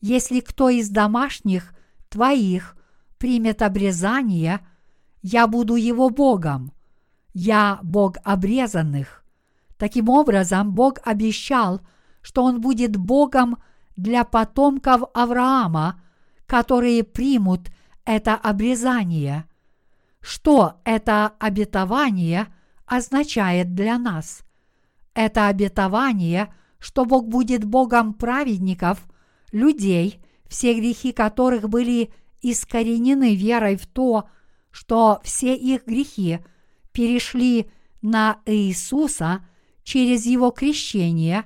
если 0.00 0.40
кто 0.40 0.68
из 0.68 0.88
домашних 0.88 1.74
твоих 2.08 2.76
примет 3.18 3.62
обрезание, 3.62 4.60
я 5.22 5.46
буду 5.46 5.74
его 5.76 6.08
Богом, 6.10 6.72
я 7.34 7.78
Бог 7.82 8.16
обрезанных. 8.24 9.24
Таким 9.76 10.08
образом, 10.08 10.72
Бог 10.72 10.98
обещал, 11.04 11.80
что 12.22 12.44
Он 12.44 12.60
будет 12.60 12.96
Богом 12.96 13.58
для 13.96 14.24
потомков 14.24 15.02
Авраама, 15.14 16.02
которые 16.46 17.04
примут 17.04 17.70
это 18.04 18.34
обрезание. 18.34 19.44
Что 20.20 20.80
это 20.84 21.32
обетование 21.38 22.48
означает 22.86 23.74
для 23.74 23.98
нас? 23.98 24.42
Это 25.14 25.48
обетование, 25.48 26.52
что 26.78 27.04
Бог 27.04 27.28
будет 27.28 27.64
Богом 27.64 28.14
праведников, 28.14 29.06
людей, 29.52 30.20
все 30.48 30.74
грехи 30.74 31.12
которых 31.12 31.68
были 31.68 32.12
искоренены 32.42 33.34
верой 33.34 33.76
в 33.76 33.86
то, 33.86 34.28
что 34.70 35.20
все 35.24 35.54
их 35.54 35.86
грехи 35.86 36.38
перешли 36.92 37.70
на 38.02 38.40
Иисуса 38.46 39.44
через 39.82 40.26
Его 40.26 40.50
крещение, 40.50 41.44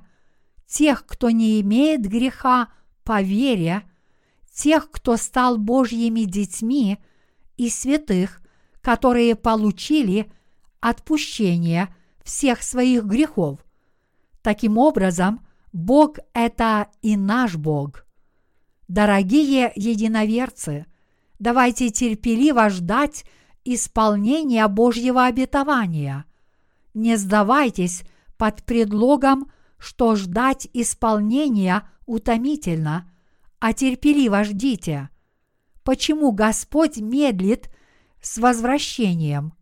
тех, 0.67 1.07
кто 1.07 1.31
не 1.31 1.61
имеет 1.61 2.03
греха 2.03 2.69
по 3.05 3.23
вере– 3.23 3.83
тех, 4.55 4.90
кто 4.90 5.17
стал 5.17 5.59
Божьими 5.59 6.21
детьми, 6.21 6.99
и 7.57 7.69
святых, 7.69 8.40
которые 8.81 9.35
получили 9.37 10.33
отпущение 10.81 11.95
всех 12.23 12.62
своих 12.62 13.05
грехов. 13.05 13.59
Таким 14.43 14.79
образом, 14.79 15.47
Бог– 15.75 16.17
это 16.33 16.89
и 17.03 17.19
наш 17.19 17.57
Бог. 17.57 18.07
Дорогие 18.89 19.71
единоверцы, 19.77 20.87
давайте 21.39 21.91
терпеливо 21.91 22.71
ждать 22.71 23.27
исполнения 23.65 24.67
Божьего 24.69 25.27
обетования. 25.27 26.25
Не 26.95 27.17
сдавайтесь 27.17 28.05
под 28.39 28.64
предлогом, 28.64 29.53
что 29.77 30.16
ждать 30.16 30.66
исполнения 30.72 31.87
утомительно– 32.07 33.11
а 33.64 33.72
терпеливо 33.72 34.45
ждите. 34.45 35.09
Почему 35.85 36.33
Господь 36.33 36.99
медлит 36.99 37.70
с 38.20 38.37
возвращением? 38.37 39.55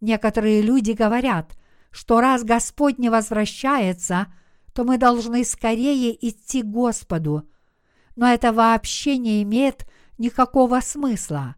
Некоторые 0.00 0.62
люди 0.62 0.92
говорят, 0.92 1.58
что 1.90 2.22
раз 2.22 2.42
Господь 2.42 2.96
не 2.96 3.10
возвращается, 3.10 4.32
то 4.72 4.84
мы 4.84 4.98
должны 4.98 5.44
скорее 5.44 6.16
идти 6.26 6.62
к 6.62 6.66
Господу. 6.66 7.48
Но 8.16 8.28
это 8.28 8.52
вообще 8.52 9.16
не 9.16 9.42
имеет 9.42 9.86
никакого 10.18 10.80
смысла. 10.80 11.56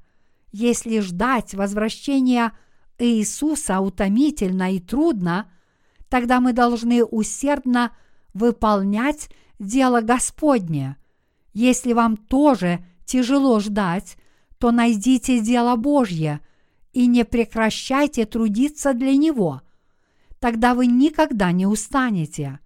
Если 0.53 1.01
ждать 1.01 1.55
возвращения 1.55 2.53
Иисуса 2.99 3.81
утомительно 3.81 4.73
и 4.73 4.81
трудно, 4.81 5.51
тогда 6.09 6.41
мы 6.41 6.53
должны 6.53 7.05
усердно 7.05 7.97
выполнять 8.35 9.31
дело 9.59 10.01
Господне. 10.01 10.97
Если 11.53 11.93
вам 11.93 12.17
тоже 12.17 12.85
тяжело 13.05 13.61
ждать, 13.61 14.17
то 14.59 14.71
найдите 14.71 15.41
дело 15.41 15.77
Божье 15.77 16.41
и 16.93 17.07
не 17.07 17.25
прекращайте 17.25 18.27
трудиться 18.27 18.95
для 18.95 19.17
Него. 19.17 19.63
Тогда 20.39 20.75
вы 20.75 20.87
никогда 20.87 21.53
не 21.53 21.67
устанете. 21.67 22.61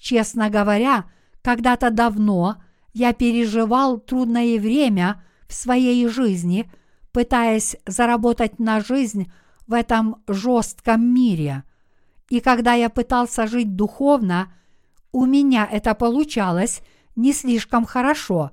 Честно 0.00 0.48
говоря, 0.48 1.04
когда-то 1.42 1.90
давно 1.90 2.56
я 2.94 3.12
переживал 3.12 3.98
трудное 3.98 4.58
время 4.58 5.22
в 5.46 5.52
своей 5.52 6.08
жизни, 6.08 6.70
пытаясь 7.12 7.76
заработать 7.86 8.58
на 8.58 8.80
жизнь 8.80 9.30
в 9.66 9.74
этом 9.74 10.22
жестком 10.26 11.04
мире. 11.14 11.64
И 12.30 12.40
когда 12.40 12.72
я 12.72 12.88
пытался 12.88 13.46
жить 13.46 13.76
духовно, 13.76 14.50
у 15.12 15.26
меня 15.26 15.68
это 15.70 15.94
получалось 15.94 16.80
не 17.14 17.34
слишком 17.34 17.84
хорошо, 17.84 18.52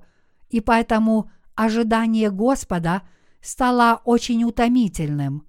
и 0.50 0.60
поэтому 0.60 1.30
ожидание 1.54 2.30
Господа 2.30 3.02
стало 3.40 4.02
очень 4.04 4.44
утомительным. 4.44 5.46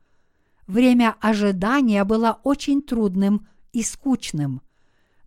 Время 0.65 1.15
ожидания 1.19 2.05
было 2.05 2.39
очень 2.43 2.81
трудным 2.81 3.47
и 3.73 3.83
скучным. 3.83 4.61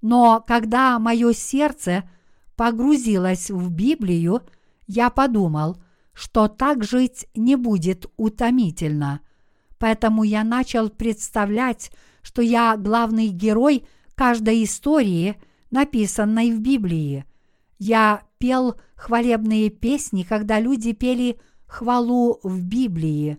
Но 0.03 0.45
когда 0.47 0.99
мое 0.99 1.33
сердце 1.33 2.03
погрузилось 2.57 3.51
в 3.51 3.71
Библию, 3.71 4.43
я 4.87 5.09
подумал, 5.09 5.79
что 6.13 6.49
так 6.49 6.85
жить 6.85 7.27
не 7.35 7.57
будет 7.57 8.07
утомительно. 8.17 9.21
Поэтому 9.79 10.25
я 10.25 10.45
начал 10.45 10.91
представлять, 10.91 11.93
что 12.21 12.43
я 12.43 12.77
главный 12.77 13.29
герой 13.29 13.87
каждой 14.15 14.65
истории, 14.65 15.41
написанной 15.71 16.53
в 16.53 16.61
Библии. 16.61 17.25
Я 17.79 18.23
пел 18.39 18.75
хвалебные 18.95 19.71
песни, 19.71 20.25
когда 20.25 20.61
люди 20.61 20.93
пели 20.93 21.41
хвалу 21.67 22.39
в 22.43 22.63
Библии. 22.63 23.39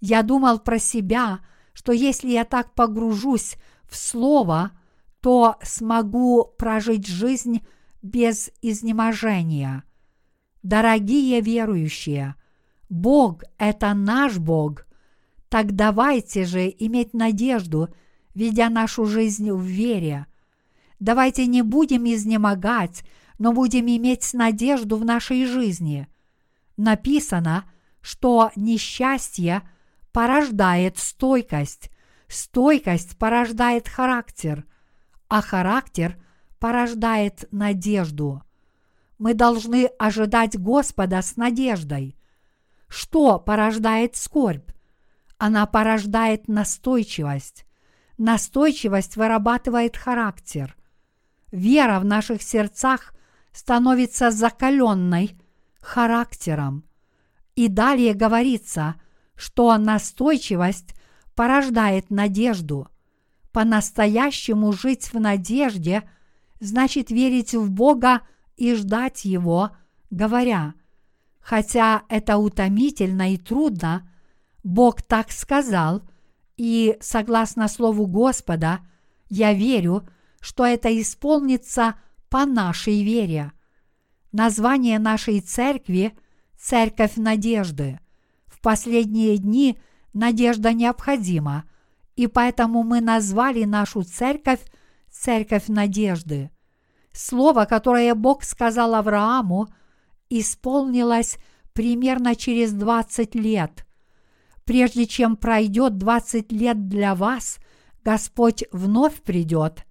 Я 0.00 0.22
думал 0.22 0.58
про 0.58 0.78
себя, 0.78 1.40
что 1.72 1.92
если 1.92 2.30
я 2.30 2.44
так 2.44 2.74
погружусь 2.74 3.56
в 3.88 3.96
Слово, 3.96 4.72
то 5.20 5.56
смогу 5.62 6.44
прожить 6.58 7.06
жизнь 7.06 7.66
без 8.02 8.50
изнеможения. 8.62 9.84
Дорогие 10.62 11.40
верующие, 11.40 12.34
Бог– 12.88 13.42
это 13.58 13.94
наш 13.94 14.38
Бог. 14.38 14.86
Так 15.48 15.74
давайте 15.74 16.44
же 16.44 16.68
иметь 16.68 17.14
надежду, 17.14 17.88
ведя 18.34 18.68
нашу 18.68 19.06
жизнь 19.06 19.50
в 19.50 19.62
вере. 19.62 20.26
Давайте 20.98 21.46
не 21.46 21.62
будем 21.62 22.04
изнемогать, 22.04 23.04
но 23.38 23.52
будем 23.52 23.86
иметь 23.86 24.32
надежду 24.34 24.96
в 24.96 25.04
нашей 25.04 25.46
жизни. 25.46 26.08
Написано, 26.76 27.64
что 28.00 28.50
несчастье 28.56 29.62
порождает 30.12 30.98
стойкость, 30.98 31.90
стойкость 32.28 33.18
порождает 33.18 33.88
характер, 33.88 34.64
а 35.28 35.42
характер 35.42 36.16
порождает 36.58 37.48
надежду. 37.50 38.42
Мы 39.18 39.34
должны 39.34 39.86
ожидать 39.98 40.58
Господа 40.58 41.22
с 41.22 41.36
надеждой. 41.36 42.16
Что 42.88 43.38
порождает 43.38 44.16
скорбь? 44.16 44.70
Она 45.38 45.66
порождает 45.66 46.48
настойчивость. 46.48 47.66
Настойчивость 48.18 49.16
вырабатывает 49.16 49.96
характер. 49.96 50.76
Вера 51.50 52.00
в 52.00 52.04
наших 52.04 52.42
сердцах 52.42 53.14
становится 53.52 54.30
закаленной 54.30 55.38
характером. 55.80 56.84
И 57.54 57.68
далее 57.68 58.14
говорится, 58.14 58.96
что 59.34 59.76
настойчивость 59.76 60.94
порождает 61.34 62.10
надежду. 62.10 62.88
По-настоящему 63.56 64.70
жить 64.72 65.14
в 65.14 65.18
надежде 65.18 66.06
значит 66.60 67.10
верить 67.10 67.54
в 67.54 67.70
Бога 67.70 68.20
и 68.58 68.74
ждать 68.74 69.24
Его, 69.24 69.74
говоря, 70.10 70.74
хотя 71.40 72.02
это 72.10 72.36
утомительно 72.36 73.32
и 73.32 73.38
трудно, 73.38 74.12
Бог 74.62 75.00
так 75.00 75.32
сказал, 75.32 76.02
и 76.58 76.98
согласно 77.00 77.68
Слову 77.68 78.06
Господа, 78.06 78.80
я 79.30 79.54
верю, 79.54 80.06
что 80.40 80.66
это 80.66 80.90
исполнится 81.00 81.94
по 82.28 82.44
нашей 82.44 83.02
вере. 83.02 83.52
Название 84.32 84.98
нашей 84.98 85.40
церкви– 85.40 86.12
Церковь 86.58 87.16
Надежды. 87.16 88.00
В 88.48 88.60
последние 88.60 89.38
дни 89.38 89.78
надежда 90.12 90.74
необходима, 90.74 91.64
и 92.16 92.26
поэтому 92.26 92.82
мы 92.82 93.00
назвали 93.00 93.64
нашу 93.64 94.02
церковь 94.02 94.60
Церковь 95.10 95.68
Надежды. 95.68 96.50
Слово, 97.12 97.64
которое 97.64 98.14
Бог 98.14 98.42
сказал 98.42 98.94
Аврааму, 98.94 99.68
исполнилось 100.28 101.38
примерно 101.72 102.34
через 102.34 102.72
20 102.72 103.34
лет. 103.34 103.86
Прежде 104.64 105.06
чем 105.06 105.36
пройдет 105.36 105.96
20 105.96 106.52
лет 106.52 106.88
для 106.88 107.14
вас, 107.14 107.58
Господь 108.04 108.64
вновь 108.72 109.22
придет. 109.22 109.86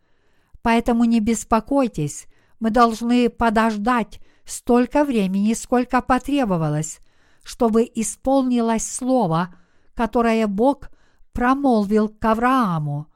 Поэтому 0.61 1.05
не 1.05 1.19
беспокойтесь, 1.19 2.27
мы 2.59 2.69
должны 2.69 3.29
подождать 3.29 4.19
столько 4.45 5.05
времени, 5.05 5.53
сколько 5.53 6.01
потребовалось, 6.01 6.99
чтобы 7.43 7.89
исполнилось 7.95 8.85
слово, 8.85 9.55
которое 9.95 10.47
Бог 10.47 10.89
промолвил 11.35 12.07
к 12.07 12.23
Аврааму. 12.25 13.07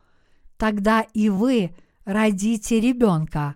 Тогда 0.57 1.01
и 1.01 1.29
вы 1.29 1.73
родите 2.03 2.79
ребенка. 2.81 3.55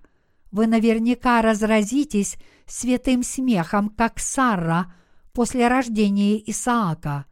Вы 0.52 0.68
наверняка 0.68 1.42
разразитесь 1.42 2.38
святым 2.66 3.24
смехом, 3.24 3.90
как 3.90 4.20
Сарра 4.20 4.94
после 5.34 5.68
рождения 5.68 6.38
Исаака. 6.50 7.26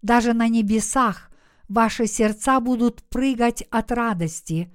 Даже 0.00 0.32
на 0.32 0.48
небесах 0.48 1.30
ваши 1.68 2.06
сердца 2.06 2.60
будут 2.60 3.02
прыгать 3.04 3.62
от 3.70 3.92
радости 3.92 4.72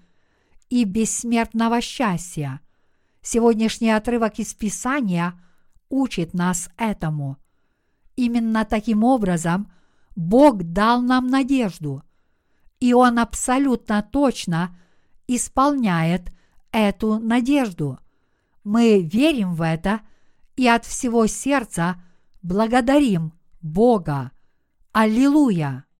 и 0.69 0.83
бессмертного 0.83 1.81
счастья. 1.81 2.61
Сегодняшний 3.23 3.89
отрывок 3.89 4.37
из 4.37 4.53
Писания 4.53 5.33
учит 5.89 6.35
нас 6.35 6.69
этому. 6.77 7.37
Именно 8.15 8.65
таким 8.65 9.03
образом 9.03 9.71
Бог 10.19 10.63
дал 10.63 11.01
нам 11.01 11.27
надежду, 11.27 12.03
и 12.81 12.93
Он 12.93 13.19
абсолютно 13.19 14.01
точно 14.03 14.77
исполняет 15.27 16.33
эту 16.73 17.19
надежду. 17.19 17.99
Мы 18.65 19.01
верим 19.01 19.53
в 19.53 19.61
это 19.61 20.01
и 20.57 20.67
от 20.67 20.83
всего 20.83 21.25
сердца 21.25 22.03
благодарим 22.41 23.31
Бога. 23.61 24.31
Аллилуйя! 24.91 25.85